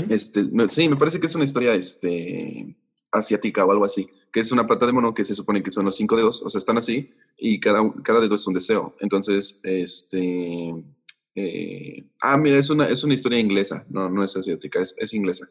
Este, 0.09 0.45
sí, 0.69 0.89
me 0.89 0.97
parece 0.97 1.19
que 1.19 1.27
es 1.27 1.35
una 1.35 1.45
historia 1.45 1.75
este, 1.75 2.77
asiática 3.15 3.65
o 3.65 3.71
algo 3.71 3.85
así, 3.85 4.09
que 4.33 4.41
es 4.41 4.53
una 4.53 4.67
pata 4.67 4.87
de 4.87 4.93
mono 4.93 5.15
que 5.15 5.25
se 5.25 5.35
supone 5.35 5.63
que 5.63 5.71
son 5.71 5.85
los 5.85 5.97
cinco 5.97 6.17
dedos, 6.17 6.43
o 6.43 6.51
sea, 6.51 6.59
están 6.59 6.79
así 6.79 7.11
y 7.39 7.61
cada, 7.61 7.83
cada 8.03 8.21
dedo 8.21 8.35
es 8.35 8.47
un 8.47 8.55
deseo. 8.55 8.95
Entonces, 9.01 9.61
este... 9.63 10.75
Eh, 11.37 12.05
ah, 12.21 12.37
mira, 12.37 12.57
es 12.57 12.71
una, 12.71 12.87
es 12.87 13.03
una 13.03 13.15
historia 13.15 13.41
inglesa, 13.41 13.85
no, 13.91 14.09
no 14.09 14.23
es 14.23 14.37
asiática, 14.37 14.81
es, 14.81 14.95
es 14.99 15.15
inglesa 15.15 15.49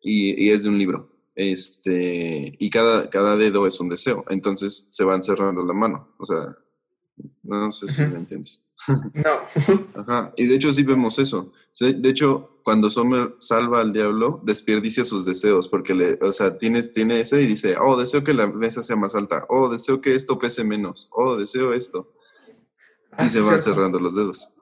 y, 0.00 0.44
y, 0.44 0.50
es 0.50 0.64
de 0.64 0.70
un 0.70 0.78
libro. 0.78 1.08
Este, 1.36 2.52
y 2.58 2.70
cada, 2.70 3.08
cada 3.10 3.36
dedo 3.36 3.66
es 3.66 3.78
un 3.78 3.88
deseo, 3.88 4.24
entonces 4.28 4.88
se 4.90 5.04
van 5.04 5.22
cerrando 5.22 5.64
la 5.64 5.72
mano, 5.72 6.14
o 6.18 6.24
sea, 6.24 6.38
no 7.58 7.70
sé 7.70 7.88
si 7.88 8.02
me 8.02 8.18
entiendes. 8.18 8.64
No. 9.14 9.80
Ajá. 10.00 10.32
Y 10.36 10.46
de 10.46 10.54
hecho 10.54 10.72
sí 10.72 10.82
vemos 10.82 11.18
eso. 11.18 11.52
De 11.78 12.08
hecho, 12.08 12.60
cuando 12.62 12.88
Sommer 12.88 13.34
salva 13.38 13.80
al 13.80 13.92
diablo, 13.92 14.40
desperdicia 14.44 15.04
sus 15.04 15.24
deseos, 15.24 15.68
porque 15.68 15.94
le, 15.94 16.18
o 16.22 16.32
sea, 16.32 16.56
tiene, 16.56 16.82
tiene 16.82 17.20
ese 17.20 17.42
y 17.42 17.46
dice, 17.46 17.76
oh, 17.80 17.98
deseo 17.98 18.24
que 18.24 18.34
la 18.34 18.46
mesa 18.46 18.82
sea 18.82 18.96
más 18.96 19.14
alta, 19.14 19.44
oh, 19.48 19.68
deseo 19.70 20.00
que 20.00 20.14
esto 20.14 20.38
pese 20.38 20.64
menos, 20.64 21.08
oh, 21.12 21.36
deseo 21.36 21.72
esto. 21.72 22.12
y 23.12 23.22
ah, 23.22 23.28
se 23.28 23.40
van 23.40 23.60
cerrando 23.60 23.98
los 24.00 24.14
dedos. 24.14 24.60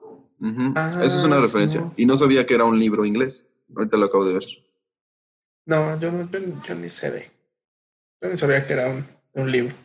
Ah, 0.75 0.91
Esa 1.03 1.17
es 1.17 1.23
una 1.23 1.39
referencia. 1.39 1.91
Y 1.97 2.05
no 2.05 2.15
sabía 2.15 2.45
que 2.45 2.53
era 2.53 2.65
un 2.65 2.79
libro 2.79 3.05
inglés. 3.05 3.53
Ahorita 3.75 3.97
lo 3.97 4.05
acabo 4.05 4.25
de 4.25 4.33
ver. 4.33 4.45
No, 5.65 5.99
yo, 5.99 6.11
no, 6.11 6.29
yo, 6.31 6.75
ni 6.75 6.89
sé 6.89 7.11
de. 7.11 7.31
Yo 8.21 8.29
ni 8.29 8.37
sabía 8.37 8.65
que 8.65 8.73
era 8.73 8.89
un, 8.89 9.05
un 9.33 9.51
libro. 9.51 9.75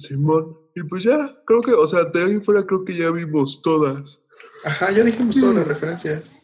Simón. 0.00 0.56
Y 0.74 0.82
pues 0.84 1.04
ya, 1.04 1.34
creo 1.44 1.60
que, 1.60 1.72
o 1.72 1.86
sea, 1.86 2.04
de 2.04 2.22
ahí 2.22 2.40
fuera 2.40 2.64
creo 2.64 2.84
que 2.84 2.96
ya 2.96 3.10
vimos 3.10 3.60
todas. 3.62 4.26
Ajá, 4.64 4.90
ya 4.90 5.04
dijimos 5.04 5.36
todas 5.36 5.54
las 5.54 5.66
referencias. 5.66 6.36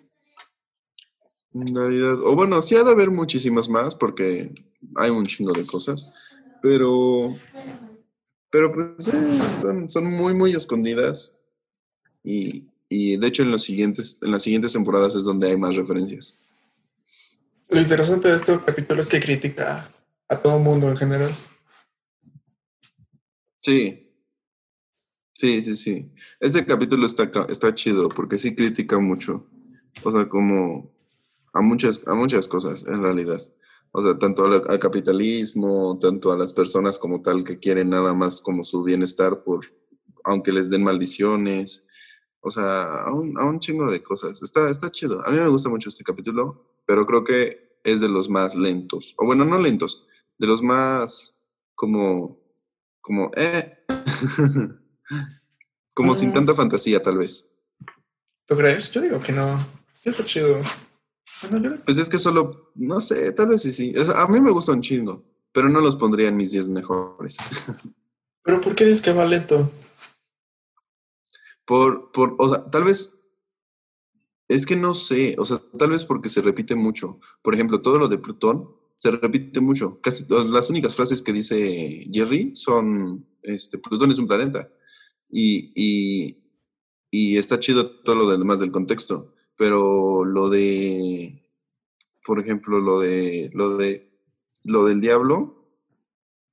En 1.54 1.74
realidad, 1.74 2.18
o 2.22 2.34
bueno, 2.34 2.60
sí 2.60 2.76
ha 2.76 2.84
de 2.84 2.90
haber 2.90 3.10
muchísimas 3.10 3.68
más 3.68 3.94
porque 3.94 4.52
hay 4.96 5.10
un 5.10 5.24
chingo 5.24 5.52
de 5.52 5.64
cosas, 5.64 6.12
pero, 6.60 7.34
pero 8.50 8.72
pues 8.74 9.04
son, 9.54 9.88
son, 9.88 10.04
muy, 10.04 10.34
muy 10.34 10.52
escondidas 10.52 11.40
y, 12.22 12.68
y, 12.90 13.16
de 13.16 13.26
hecho 13.26 13.42
en, 13.42 13.50
los 13.50 13.62
siguientes, 13.62 14.18
en 14.22 14.32
las 14.32 14.42
siguientes 14.42 14.74
temporadas 14.74 15.14
es 15.14 15.24
donde 15.24 15.48
hay 15.48 15.56
más 15.56 15.76
referencias. 15.76 16.38
Lo 17.68 17.80
interesante 17.80 18.28
de 18.28 18.36
este 18.36 18.58
capítulo 18.64 19.00
es 19.00 19.08
que 19.08 19.20
critica 19.20 19.90
a 20.28 20.36
todo 20.36 20.58
mundo 20.58 20.90
en 20.90 20.96
general. 20.98 21.34
Sí. 23.66 24.12
Sí, 25.32 25.60
sí, 25.60 25.76
sí. 25.76 26.12
Este 26.38 26.64
capítulo 26.64 27.04
está, 27.04 27.28
está 27.48 27.74
chido 27.74 28.08
porque 28.08 28.38
sí 28.38 28.54
critica 28.54 29.00
mucho. 29.00 29.44
O 30.04 30.12
sea, 30.12 30.28
como 30.28 30.94
a 31.52 31.60
muchas, 31.62 32.06
a 32.06 32.14
muchas 32.14 32.46
cosas, 32.46 32.86
en 32.86 33.02
realidad. 33.02 33.40
O 33.90 34.02
sea, 34.02 34.16
tanto 34.20 34.44
al, 34.44 34.78
capitalismo, 34.78 35.98
tanto 36.00 36.30
a 36.30 36.38
las 36.38 36.52
personas 36.52 36.96
como 37.00 37.22
tal 37.22 37.42
que 37.42 37.58
quieren 37.58 37.90
nada 37.90 38.14
más 38.14 38.40
como 38.40 38.62
su 38.62 38.84
bienestar, 38.84 39.42
por, 39.42 39.64
aunque 40.22 40.52
les 40.52 40.70
den 40.70 40.84
maldiciones. 40.84 41.88
O 42.42 42.52
sea, 42.52 43.02
a 43.02 43.12
un, 43.12 43.36
a 43.36 43.46
un 43.46 43.58
chingo 43.58 43.90
de 43.90 44.00
cosas. 44.00 44.44
Está, 44.44 44.70
está 44.70 44.92
chido. 44.92 45.26
A 45.26 45.32
mí 45.32 45.40
me 45.40 45.48
gusta 45.48 45.68
mucho 45.68 45.88
este 45.88 46.04
capítulo, 46.04 46.70
pero 46.86 47.04
creo 47.04 47.24
que 47.24 47.80
es 47.82 48.00
de 48.00 48.08
los 48.08 48.30
más 48.30 48.54
lentos. 48.54 49.16
O 49.18 49.26
bueno, 49.26 49.44
no 49.44 49.58
lentos, 49.58 50.06
de 50.38 50.46
los 50.46 50.62
más 50.62 51.42
como 51.74 52.45
como, 53.06 53.30
eh. 53.36 53.84
Como 55.94 56.14
sin 56.16 56.30
Mm. 56.30 56.32
tanta 56.34 56.54
fantasía, 56.54 57.00
tal 57.00 57.18
vez. 57.18 57.56
¿Tú 58.46 58.56
crees? 58.56 58.90
Yo 58.90 59.00
digo 59.00 59.20
que 59.20 59.32
no. 59.32 59.64
Sí 60.00 60.08
está 60.10 60.24
chido. 60.24 60.60
Bueno, 61.42 61.62
yo 61.62 61.84
Pues 61.84 61.98
es 61.98 62.08
que 62.08 62.18
solo, 62.18 62.72
no 62.74 63.00
sé, 63.00 63.32
tal 63.32 63.46
vez 63.48 63.62
sí, 63.62 63.72
sí. 63.72 63.94
O 63.96 64.04
sea, 64.04 64.22
a 64.22 64.26
mí 64.26 64.40
me 64.40 64.50
gusta 64.50 64.72
un 64.72 64.82
chingo, 64.82 65.24
pero 65.52 65.68
no 65.68 65.80
los 65.80 65.94
pondría 65.96 66.28
en 66.28 66.36
mis 66.36 66.50
10 66.50 66.66
mejores. 66.68 67.36
Pero 68.42 68.60
¿por 68.60 68.74
qué 68.76 68.84
dices 68.84 69.02
que 69.02 69.12
va 69.12 69.24
lento? 69.24 69.70
Por, 71.64 72.12
por, 72.12 72.36
o 72.38 72.48
sea, 72.48 72.64
tal 72.70 72.84
vez, 72.84 73.26
es 74.48 74.66
que 74.66 74.76
no 74.76 74.94
sé, 74.94 75.34
o 75.38 75.44
sea, 75.44 75.60
tal 75.78 75.90
vez 75.90 76.04
porque 76.04 76.28
se 76.28 76.42
repite 76.42 76.76
mucho. 76.76 77.18
Por 77.42 77.54
ejemplo, 77.54 77.82
todo 77.82 77.98
lo 77.98 78.06
de 78.06 78.18
Plutón 78.18 78.75
se 78.96 79.10
repite 79.10 79.60
mucho. 79.60 80.00
Casi 80.00 80.26
todas 80.26 80.46
las 80.46 80.70
únicas 80.70 80.96
frases 80.96 81.22
que 81.22 81.32
dice 81.32 82.08
Jerry 82.12 82.54
son, 82.54 83.26
este, 83.42 83.78
Plutón 83.78 84.10
es 84.10 84.18
un 84.18 84.26
planeta. 84.26 84.70
Y, 85.28 85.72
y, 85.74 86.42
y 87.10 87.36
está 87.36 87.58
chido 87.58 87.90
todo 88.00 88.16
lo 88.16 88.36
demás 88.36 88.60
del 88.60 88.72
contexto. 88.72 89.34
Pero 89.56 90.24
lo 90.24 90.48
de, 90.50 91.50
por 92.26 92.40
ejemplo, 92.40 92.80
lo 92.80 93.00
de, 93.00 93.50
lo 93.54 93.76
de, 93.76 94.10
lo 94.64 94.84
del 94.84 95.00
diablo, 95.00 95.54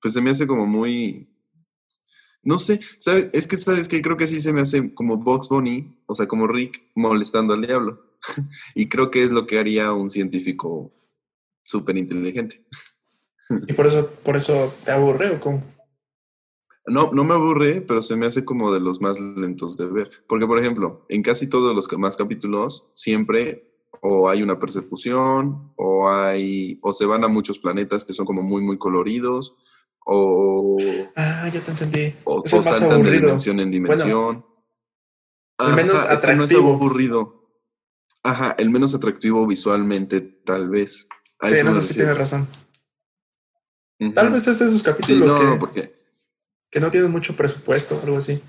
pues 0.01 0.13
se 0.13 0.21
me 0.21 0.29
hace 0.29 0.47
como 0.47 0.65
muy, 0.65 1.29
no 2.43 2.58
sé, 2.58 2.79
¿sabes? 2.99 3.29
Es 3.34 3.47
que, 3.47 3.58
¿sabes 3.58 3.88
que 3.88 4.01
Creo 4.01 4.17
que 4.17 4.27
sí 4.27 4.41
se 4.41 4.53
me 4.53 4.62
hace 4.62 4.93
como 4.93 5.17
Box 5.17 5.49
Bunny, 5.49 5.97
o 6.06 6.13
sea, 6.13 6.27
como 6.27 6.47
Rick 6.47 6.91
molestando 6.95 7.53
al 7.53 7.65
diablo. 7.65 8.17
y 8.75 8.88
creo 8.88 9.12
que 9.12 9.23
es 9.23 9.32
lo 9.32 9.47
que 9.47 9.60
haría 9.60 9.93
un 9.93 10.10
científico 10.10 10.93
súper 11.63 11.97
inteligente. 11.97 12.65
Y 13.67 13.73
por 13.73 13.88
eso, 13.88 14.10
por 14.23 14.36
eso 14.38 14.73
te 14.86 14.91
aburre 14.91 15.32
o 15.32 15.39
cómo? 15.39 15.63
No, 16.88 17.12
no 17.13 17.23
me 17.23 17.34
aburre, 17.34 17.82
pero 17.82 18.02
se 18.02 18.15
me 18.15 18.26
hace 18.26 18.43
como 18.43 18.71
de 18.73 18.80
los 18.82 19.02
más 19.02 19.19
lentos 19.19 19.78
de 19.78 19.86
ver. 19.88 20.12
Porque, 20.28 20.47
por 20.47 20.60
ejemplo, 20.60 21.06
en 21.10 21.23
casi 21.23 21.47
todos 21.47 21.73
los 21.76 21.91
más 21.97 22.17
capítulos, 22.17 22.91
siempre 22.93 23.69
o 24.02 24.28
hay 24.28 24.43
una 24.43 24.60
persecución, 24.60 25.71
o 25.78 26.10
hay, 26.10 26.78
o 26.82 26.91
se 26.91 27.06
van 27.06 27.23
a 27.23 27.30
muchos 27.30 27.60
planetas 27.60 28.04
que 28.04 28.13
son 28.13 28.26
como 28.26 28.41
muy, 28.41 28.62
muy 28.62 28.78
coloridos, 28.78 29.56
o, 30.06 30.78
Ah, 31.15 31.49
ya 31.54 31.62
te 31.62 31.71
entendí. 31.71 32.13
o, 32.26 32.43
Es 32.43 32.52
saltan 32.52 33.02
de 33.04 33.12
dimensión 33.12 33.60
en 33.62 33.71
dimensión. 33.71 34.45
el 35.60 35.73
menos 35.76 36.02
Ajá, 36.02 36.13
es 36.15 36.21
que 36.21 36.36
no 36.36 36.43
es 36.43 36.52
atractivo. 36.52 36.73
aburrido. 36.73 37.49
Ajá, 38.23 38.56
el 38.58 38.69
menos 38.71 38.93
atractivo 38.93 39.47
visualmente, 39.47 40.19
tal 40.19 40.69
vez. 40.69 41.08
A 41.43 41.47
Sí, 41.49 41.56
en 41.56 41.67
eso 41.67 41.82
sí 41.82 41.93
tienes 41.93 42.17
razón. 42.17 42.47
Tal 44.15 44.32
vez 44.32 44.47
es 44.47 44.60
de 44.60 44.65
esos 44.67 44.79
Sí, 44.79 44.86
capítulos 44.86 45.32
no, 45.32 45.39
que, 45.39 45.60
porque 45.60 45.95
que 46.71 46.79
no 46.79 46.89
tienen 46.89 47.12
mucho 47.12 47.36
presupuesto 47.36 47.99
algo 48.03 48.17
así. 48.17 48.41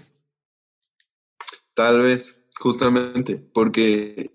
tal 1.74 2.00
vez, 2.00 2.46
justamente, 2.58 3.36
porque 3.52 4.30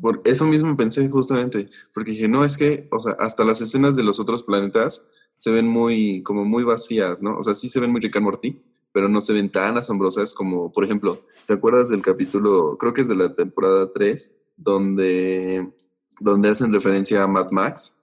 por 0.00 0.22
eso 0.24 0.44
mismo 0.44 0.76
pensé 0.76 1.08
justamente, 1.08 1.68
porque 1.92 2.12
dije, 2.12 2.28
no, 2.28 2.44
es 2.44 2.56
que, 2.56 2.88
o 2.92 3.00
sea, 3.00 3.12
hasta 3.18 3.44
las 3.44 3.60
escenas 3.60 3.96
de 3.96 4.04
los 4.04 4.20
otros 4.20 4.42
planetas 4.44 5.08
se 5.36 5.50
ven 5.50 5.66
muy, 5.66 6.22
como 6.22 6.44
muy 6.44 6.62
vacías, 6.62 7.22
¿no? 7.22 7.36
O 7.36 7.42
sea, 7.42 7.54
sí 7.54 7.68
se 7.68 7.80
ven 7.80 7.90
muy 7.90 8.00
Rick 8.00 8.16
and 8.16 8.24
Morty, 8.24 8.62
pero 8.92 9.08
no 9.08 9.20
se 9.20 9.32
ven 9.32 9.50
tan 9.50 9.76
asombrosas 9.78 10.32
como, 10.34 10.70
por 10.72 10.84
ejemplo, 10.84 11.22
¿te 11.46 11.54
acuerdas 11.54 11.88
del 11.88 12.02
capítulo, 12.02 12.76
creo 12.78 12.92
que 12.94 13.00
es 13.02 13.08
de 13.08 13.16
la 13.16 13.34
temporada 13.34 13.90
3, 13.90 14.42
donde, 14.56 15.72
donde 16.20 16.48
hacen 16.50 16.72
referencia 16.72 17.22
a 17.24 17.26
Mad 17.26 17.50
Max? 17.50 18.02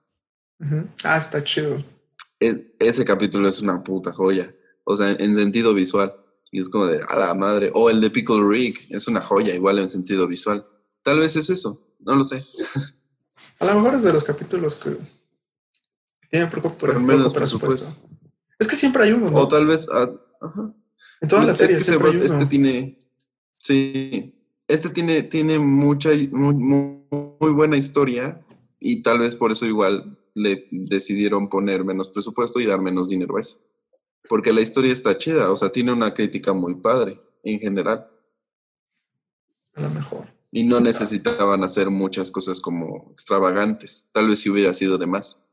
Ah, 1.04 1.16
está 1.16 1.42
chido. 1.42 1.82
E- 2.40 2.74
ese 2.78 3.04
capítulo 3.04 3.48
es 3.48 3.60
una 3.60 3.82
puta 3.82 4.12
joya, 4.12 4.52
o 4.84 4.96
sea, 4.96 5.10
en 5.10 5.34
sentido 5.34 5.72
visual. 5.74 6.14
Y 6.50 6.60
es 6.60 6.68
como 6.68 6.86
de, 6.86 7.00
a 7.06 7.16
la 7.18 7.34
madre. 7.34 7.70
O 7.74 7.90
el 7.90 8.00
de 8.00 8.10
Pickle 8.10 8.42
Rick, 8.48 8.86
es 8.90 9.06
una 9.06 9.20
joya, 9.20 9.54
igual 9.54 9.78
en 9.78 9.90
sentido 9.90 10.26
visual. 10.26 10.66
Tal 11.02 11.18
vez 11.18 11.36
es 11.36 11.50
eso, 11.50 11.86
no 12.00 12.14
lo 12.14 12.24
sé. 12.24 12.42
A 13.60 13.66
lo 13.66 13.74
mejor 13.74 13.94
es 13.96 14.02
de 14.02 14.12
los 14.12 14.24
capítulos 14.24 14.76
que 14.76 14.90
que 16.20 16.28
tienen 16.30 16.48
poco, 16.50 16.74
Pero 16.78 16.94
poco 16.94 17.04
menos 17.04 17.34
presupuesto. 17.34 17.86
presupuesto. 17.86 18.08
Es 18.58 18.66
que 18.66 18.76
siempre 18.76 19.04
hay 19.04 19.12
uno, 19.12 19.30
¿no? 19.30 19.38
O 19.42 19.48
tal 19.48 19.66
vez. 19.66 19.88
ah, 19.92 20.10
ajá. 20.40 20.74
en 21.20 21.28
todas 21.28 21.44
Pues 21.46 21.48
las 21.48 21.60
es 21.60 21.68
series 21.68 21.86
que 21.86 22.12
se 22.12 22.26
este 22.26 22.46
tiene. 22.46 22.98
Sí. 23.58 24.37
Este 24.68 24.90
tiene, 24.90 25.22
tiene 25.22 25.58
mucha, 25.58 26.10
muy, 26.30 26.54
muy, 26.54 27.02
muy 27.40 27.52
buena 27.52 27.76
historia. 27.76 28.44
Y 28.78 29.02
tal 29.02 29.20
vez 29.20 29.34
por 29.34 29.50
eso 29.50 29.66
igual 29.66 30.18
le 30.34 30.68
decidieron 30.70 31.48
poner 31.48 31.84
menos 31.84 32.10
presupuesto 32.10 32.60
y 32.60 32.66
dar 32.66 32.80
menos 32.80 33.08
dinero 33.08 33.36
a 33.36 33.40
eso. 33.40 33.58
Porque 34.28 34.52
la 34.52 34.60
historia 34.60 34.92
está 34.92 35.16
chida, 35.16 35.50
o 35.50 35.56
sea, 35.56 35.72
tiene 35.72 35.92
una 35.92 36.12
crítica 36.12 36.52
muy 36.52 36.76
padre 36.76 37.18
en 37.42 37.58
general. 37.58 38.10
A 39.74 39.80
lo 39.80 39.90
mejor. 39.90 40.28
Y 40.50 40.64
no 40.64 40.80
necesitaban 40.80 41.64
hacer 41.64 41.90
muchas 41.90 42.30
cosas 42.30 42.60
como 42.60 43.08
extravagantes. 43.10 44.10
Tal 44.12 44.28
vez 44.28 44.40
si 44.40 44.50
hubiera 44.50 44.74
sido 44.74 44.98
de 44.98 45.06
más. 45.06 45.46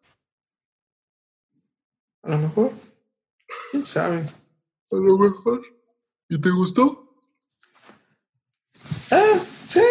A 2.21 2.31
lo 2.31 2.37
mejor. 2.39 2.71
¿Quién 3.71 3.85
sabe? 3.85 4.17
A 4.91 4.95
lo 4.95 5.17
mejor. 5.17 5.61
¿Y 6.27 6.39
te 6.39 6.49
gustó? 6.49 7.04
Ah, 9.15 9.39
sí. 9.67 9.81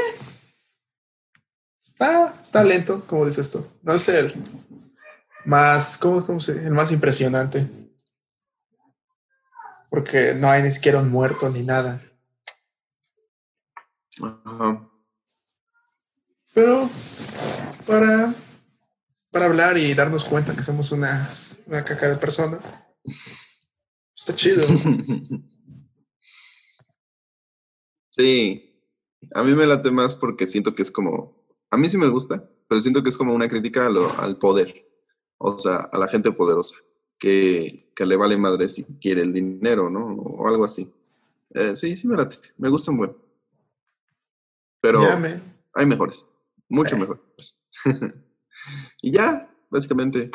Está, 1.79 2.37
está 2.39 2.63
lento, 2.63 3.07
como 3.07 3.25
dices 3.25 3.51
tú. 3.51 3.67
No 3.83 3.95
es 3.95 4.09
el 4.09 4.35
más, 5.47 5.97
¿cómo, 5.97 6.25
cómo 6.27 6.41
se 6.41 6.53
El 6.53 6.73
más 6.73 6.93
impresionante. 6.93 7.67
Porque 9.89 10.35
no 10.35 10.51
hay 10.51 10.63
ni 10.63 10.71
siquiera 10.71 11.01
un 11.01 11.11
muerto 11.11 11.49
ni 11.49 11.63
nada. 11.63 12.03
Ajá. 14.23 14.91
Pero 16.53 16.89
para, 17.87 18.35
para 19.31 19.47
hablar 19.47 19.79
y 19.79 19.95
darnos 19.95 20.25
cuenta 20.25 20.55
que 20.55 20.63
somos 20.63 20.93
una, 20.93 21.29
una 21.67 21.85
caca 21.85 22.09
de 22.09 22.17
persona, 22.17 22.59
está 24.15 24.35
chido. 24.35 24.67
Sí, 28.17 28.74
a 29.35 29.43
mí 29.43 29.55
me 29.55 29.67
late 29.67 29.91
más 29.91 30.15
porque 30.15 30.47
siento 30.47 30.75
que 30.75 30.83
es 30.83 30.91
como, 30.91 31.37
a 31.71 31.77
mí 31.77 31.89
sí 31.89 31.99
me 31.99 32.09
gusta, 32.09 32.49
pero 32.69 32.81
siento 32.81 33.03
que 33.03 33.09
es 33.11 33.17
como 33.17 33.35
una 33.35 33.49
crítica 33.49 33.89
lo- 33.89 34.13
al 34.21 34.39
poder, 34.39 34.87
o 35.39 35.57
sea, 35.59 35.77
a 35.77 35.99
la 35.99 36.09
gente 36.09 36.33
poderosa, 36.33 36.77
que, 37.19 37.93
que 37.95 38.07
le 38.07 38.17
vale 38.17 38.37
madre 38.37 38.69
si 38.69 38.85
quiere 39.01 39.23
el 39.23 39.33
dinero, 39.33 39.91
¿no? 39.91 40.07
O 40.07 40.49
algo 40.49 40.65
así. 40.65 40.93
Eh, 41.51 41.75
sí, 41.75 41.95
sí 41.97 42.09
me 42.09 42.17
late, 42.17 42.37
me 42.59 42.69
gustan 42.69 42.97
bueno. 42.97 43.17
Pero 44.81 45.01
hay 45.75 45.87
mejores, 45.87 46.25
mucho 46.69 46.97
Eh. 46.97 46.99
mejores. 46.99 47.23
y 49.03 49.11
ya, 49.13 49.49
básicamente, 49.71 50.31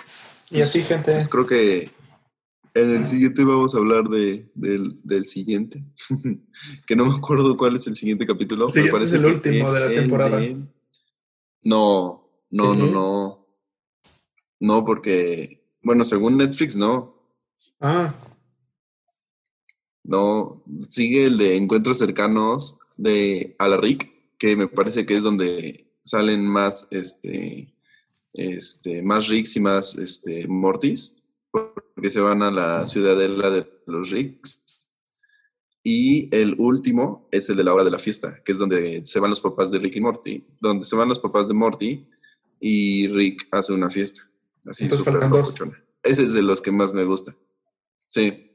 Y 0.49 0.61
así, 0.61 0.81
gente. 0.81 1.11
pues 1.11 1.29
creo 1.29 1.45
que 1.45 1.89
en 2.73 2.91
el 2.91 3.05
siguiente 3.05 3.43
vamos 3.43 3.73
a 3.75 3.79
hablar 3.79 4.07
de, 4.09 4.49
del, 4.55 5.01
del 5.03 5.25
siguiente. 5.25 5.83
que 6.87 6.95
no 6.95 7.05
me 7.05 7.15
acuerdo 7.15 7.57
cuál 7.57 7.75
es 7.75 7.87
el 7.87 7.95
siguiente 7.95 8.25
capítulo. 8.27 8.67
El 8.67 8.73
siguiente 8.73 8.91
me 8.93 8.99
parece 8.99 9.15
es 9.15 9.21
el 9.21 9.27
que 9.41 9.49
último 9.49 9.71
de 9.71 9.79
la 9.79 9.89
temporada. 9.89 10.37
de- 10.39 10.55
No, 11.63 12.25
no, 12.51 12.75
no, 12.75 12.85
Sí. 12.85 12.91
no. 12.91 13.45
No, 14.61 14.85
porque, 14.85 15.63
bueno, 15.83 16.03
según 16.03 16.37
Netflix, 16.37 16.75
no. 16.75 17.15
Ah, 17.79 18.13
No, 20.03 20.63
sigue 20.87 21.25
el 21.25 21.37
de 21.37 21.55
encuentros 21.55 21.97
cercanos 21.99 22.79
de 22.97 23.55
Alaric, 23.59 24.11
que 24.37 24.55
me 24.55 24.67
parece 24.67 25.05
que 25.05 25.15
es 25.15 25.23
donde 25.23 25.93
salen 26.01 26.45
más, 26.47 26.87
este, 26.91 27.73
este, 28.33 29.03
más 29.03 29.27
Ricks 29.27 29.55
y 29.57 29.59
más, 29.59 29.95
este, 29.97 30.47
Mortis, 30.47 31.23
porque 31.51 32.09
se 32.09 32.21
van 32.21 32.41
a 32.43 32.51
la 32.51 32.85
ciudadela 32.85 33.49
de 33.49 33.69
los 33.85 34.09
Ricks. 34.09 34.91
Y 35.83 36.33
el 36.35 36.55
último 36.57 37.27
es 37.31 37.49
el 37.49 37.55
de 37.55 37.63
la 37.63 37.73
hora 37.73 37.83
de 37.83 37.91
la 37.91 37.99
fiesta, 37.99 38.41
que 38.43 38.51
es 38.51 38.59
donde 38.59 39.03
se 39.05 39.19
van 39.19 39.29
los 39.29 39.39
papás 39.39 39.71
de 39.71 39.79
Rick 39.79 39.95
y 39.95 40.01
Morty, 40.01 40.47
donde 40.59 40.85
se 40.85 40.95
van 40.95 41.09
los 41.09 41.19
papás 41.19 41.47
de 41.47 41.53
Morty 41.53 42.07
y 42.59 43.07
Rick 43.07 43.47
hace 43.51 43.73
una 43.73 43.89
fiesta. 43.89 44.21
Así 44.65 44.83
Entonces 44.83 45.05
faltan 45.05 45.31
dos. 45.31 45.53
Ese 46.03 46.23
es 46.23 46.33
de 46.33 46.43
los 46.43 46.61
que 46.61 46.71
más 46.71 46.93
me 46.93 47.05
gusta. 47.05 47.33
Sí. 48.07 48.48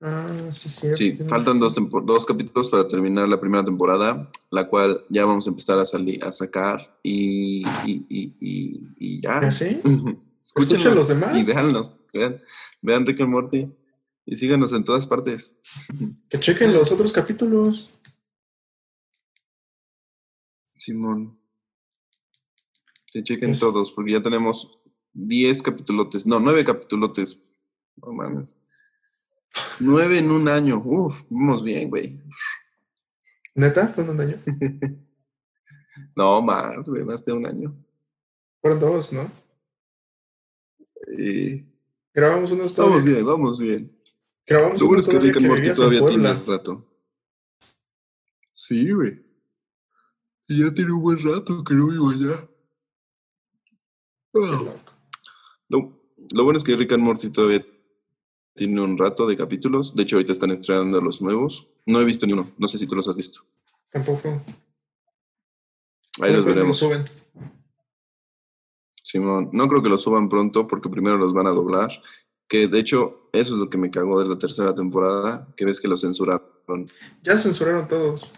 Ah, 0.00 0.50
sí, 0.52 0.68
cierto. 0.68 0.96
Sí, 0.96 1.12
tiene- 1.12 1.28
faltan 1.30 1.58
dos, 1.58 1.74
dos 2.04 2.26
capítulos 2.26 2.70
para 2.70 2.86
terminar 2.88 3.28
la 3.28 3.40
primera 3.40 3.64
temporada, 3.64 4.28
la 4.50 4.66
cual 4.68 5.04
ya 5.08 5.24
vamos 5.24 5.46
a 5.46 5.50
empezar 5.50 5.78
a 5.78 5.84
salir 5.84 6.22
a 6.24 6.32
sacar 6.32 6.98
y, 7.02 7.62
y, 7.86 8.06
y, 8.08 8.34
y, 8.40 8.88
y 8.98 9.20
ya. 9.20 9.38
¿Ah, 9.38 9.52
sí? 9.52 9.80
Escuchen 10.44 10.94
los 10.94 11.08
demás. 11.08 11.36
y 11.36 11.42
véanlos. 11.44 11.96
Vean, 12.12 12.42
vean 12.82 13.06
Rick 13.06 13.20
and 13.20 13.30
Morty 13.30 13.72
y 14.26 14.36
síganos 14.36 14.72
en 14.72 14.84
todas 14.84 15.06
partes. 15.06 15.60
Que 16.28 16.40
chequen 16.40 16.72
los 16.72 16.90
otros 16.90 17.12
capítulos. 17.12 17.90
Simón. 20.74 21.38
Que 23.12 23.22
chequen 23.22 23.50
Es- 23.50 23.60
todos, 23.60 23.92
porque 23.92 24.12
ya 24.12 24.22
tenemos 24.22 24.80
10 25.12 25.62
capítulotes, 25.62 26.26
no, 26.26 26.40
9 26.40 26.64
capítulotes. 26.64 27.42
No 27.96 28.12
mames. 28.12 28.56
Nueve 29.80 30.18
en 30.18 30.30
un 30.30 30.48
año. 30.48 30.82
Uf, 30.84 31.22
vamos 31.30 31.64
bien, 31.64 31.88
güey. 31.90 32.22
¿Neta? 33.54 33.88
¿Fue 33.88 34.04
en 34.04 34.10
un 34.10 34.20
año? 34.20 34.42
no, 36.16 36.42
más, 36.42 36.88
güey, 36.88 37.04
más 37.04 37.24
de 37.24 37.32
un 37.32 37.46
año. 37.46 37.74
Fueron 38.60 38.80
dos, 38.80 39.12
¿no? 39.12 39.30
Eh, 41.18 41.66
Grabamos 42.12 42.50
unos 42.50 42.74
todavía. 42.74 42.98
Vamos 42.98 43.14
bien, 43.14 43.26
vamos 43.26 43.58
bien. 43.58 44.02
Grabamos 44.46 44.80
Lo 44.80 44.86
bueno 44.86 45.00
es 45.00 45.08
que 45.08 45.18
Rick 45.18 45.36
and 45.36 45.46
Morty 45.46 45.72
todavía 45.72 46.06
tiene 46.06 46.32
un 46.32 46.46
rato. 46.46 46.84
Sí, 48.52 48.90
güey. 48.90 49.24
Y 50.48 50.62
ya 50.62 50.72
tiene 50.72 50.92
un 50.92 51.02
buen 51.02 51.18
rato 51.22 51.62
que 51.62 51.74
no 51.74 51.88
vivo 51.88 52.10
allá. 52.10 52.48
Ah. 54.34 54.74
Lo, 55.68 56.02
lo, 56.32 56.44
bueno 56.44 56.56
es 56.56 56.64
que 56.64 56.76
Rick 56.76 56.92
and 56.92 57.02
Morty 57.02 57.30
todavía 57.30 57.64
tiene 58.60 58.82
un 58.82 58.98
rato 58.98 59.26
de 59.26 59.36
capítulos. 59.36 59.96
De 59.96 60.02
hecho, 60.02 60.16
ahorita 60.16 60.32
están 60.32 60.50
estrenando 60.50 61.00
los 61.00 61.22
nuevos. 61.22 61.72
No 61.86 61.98
he 61.98 62.04
visto 62.04 62.26
ni 62.26 62.34
uno. 62.34 62.52
No 62.58 62.68
sé 62.68 62.76
si 62.76 62.86
tú 62.86 62.94
los 62.94 63.08
has 63.08 63.16
visto. 63.16 63.40
Tampoco. 63.90 64.42
Ahí 66.20 66.30
los 66.30 66.44
veremos. 66.44 66.76
suben? 66.76 67.02
Simón, 69.02 69.48
no 69.54 69.66
creo 69.66 69.82
que 69.82 69.88
los 69.88 70.02
suban 70.02 70.28
pronto 70.28 70.68
porque 70.68 70.90
primero 70.90 71.16
los 71.16 71.32
van 71.32 71.46
a 71.46 71.52
doblar. 71.52 71.90
Que 72.46 72.68
de 72.68 72.78
hecho, 72.78 73.30
eso 73.32 73.54
es 73.54 73.58
lo 73.58 73.70
que 73.70 73.78
me 73.78 73.90
cagó 73.90 74.20
de 74.22 74.28
la 74.28 74.36
tercera 74.36 74.74
temporada, 74.74 75.48
que 75.56 75.64
ves 75.64 75.80
que 75.80 75.88
los 75.88 76.02
censuraron. 76.02 76.86
Ya 77.22 77.38
censuraron 77.38 77.88
todos. 77.88 78.30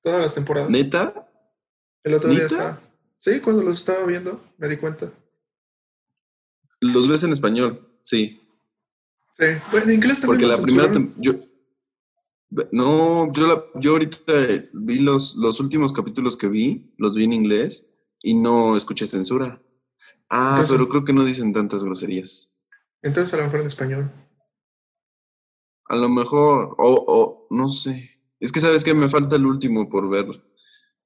Todas 0.00 0.22
las 0.22 0.34
temporadas. 0.34 0.70
¿Neta? 0.70 1.30
El 2.02 2.14
otro 2.14 2.30
día 2.30 2.46
está. 2.46 2.80
Sí, 3.18 3.40
cuando 3.40 3.62
los 3.62 3.80
estaba 3.80 4.06
viendo, 4.06 4.40
me 4.56 4.70
di 4.70 4.78
cuenta. 4.78 5.12
Los 6.80 7.08
ves 7.08 7.24
en 7.24 7.32
español, 7.32 7.86
sí. 8.00 8.40
Sí, 9.38 9.44
bueno, 9.70 9.86
en 9.86 9.94
inglés 9.96 10.20
también. 10.20 10.48
Porque 10.48 10.56
la 10.56 10.62
primera 10.62 11.12
yo 11.18 11.34
No, 12.72 13.30
yo, 13.32 13.46
la, 13.46 13.62
yo 13.74 13.92
ahorita 13.92 14.32
vi 14.72 14.98
los, 15.00 15.36
los 15.36 15.60
últimos 15.60 15.92
capítulos 15.92 16.38
que 16.38 16.48
vi, 16.48 16.94
los 16.96 17.16
vi 17.16 17.24
en 17.24 17.34
inglés 17.34 17.92
y 18.22 18.34
no 18.34 18.76
escuché 18.76 19.06
censura. 19.06 19.60
Ah, 20.30 20.64
pero 20.68 20.88
creo 20.88 21.04
que 21.04 21.12
no 21.12 21.24
dicen 21.24 21.52
tantas 21.52 21.84
groserías. 21.84 22.56
Entonces 23.02 23.34
a 23.34 23.36
lo 23.36 23.44
mejor 23.44 23.60
en 23.60 23.66
español. 23.66 24.12
A 25.88 25.96
lo 25.96 26.08
mejor, 26.08 26.74
o, 26.78 27.04
o 27.06 27.46
no 27.50 27.68
sé. 27.68 28.22
Es 28.40 28.50
que 28.52 28.60
sabes 28.60 28.84
que 28.84 28.94
me 28.94 29.08
falta 29.08 29.36
el 29.36 29.44
último 29.44 29.90
por 29.90 30.08
ver. 30.08 30.26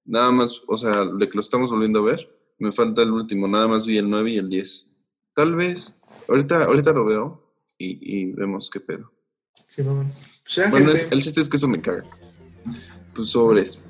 Nada 0.05 0.31
más, 0.31 0.63
o 0.69 0.77
sea, 0.77 1.05
de 1.05 1.29
que 1.29 1.35
lo 1.35 1.41
estamos 1.41 1.71
volviendo 1.71 1.99
a 1.99 2.05
ver, 2.05 2.55
me 2.59 2.71
falta 2.71 3.03
el 3.03 3.11
último. 3.11 3.49
Nada 3.49 3.67
más 3.67 3.87
vi 3.87 3.99
el 3.99 4.09
9 4.09 4.31
y 4.31 4.37
el 4.37 4.49
10. 4.49 4.97
Tal 5.35 5.57
vez. 5.57 6.01
Ahorita, 6.29 6.65
ahorita 6.65 6.93
lo 6.93 7.05
veo 7.05 7.50
y, 7.81 8.33
vemos 8.33 8.71
qué 8.71 8.81
pedo. 8.81 9.11
Sí, 9.67 9.83
no, 9.83 10.05
bueno, 10.71 10.91
el 10.91 11.23
chiste 11.23 11.41
es 11.41 11.49
que 11.49 11.57
eso 11.57 11.69
me 11.69 11.81
caga. 11.81 12.05
Pues 13.15 13.29
sobres. 13.29 13.85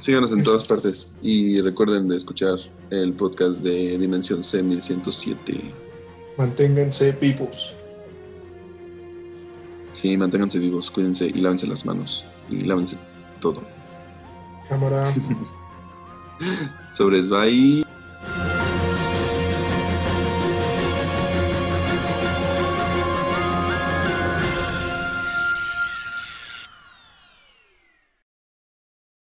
Síganos 0.00 0.32
en 0.32 0.42
todas 0.42 0.64
partes 0.64 1.14
y 1.20 1.60
recuerden 1.60 2.08
de 2.08 2.16
escuchar 2.16 2.58
el 2.90 3.12
podcast 3.14 3.62
de 3.62 3.98
Dimensión 3.98 4.40
C1107. 4.40 5.72
Manténganse 6.38 7.12
vivos. 7.12 7.74
Sí, 9.92 10.16
manténganse 10.16 10.58
vivos, 10.58 10.90
cuídense 10.90 11.26
y 11.26 11.40
lávense 11.40 11.66
las 11.66 11.84
manos 11.84 12.24
y 12.48 12.60
lávense 12.64 12.96
todo. 13.40 13.60
Cámara. 14.68 15.04
Sobres, 16.90 17.28
bye. 17.28 17.84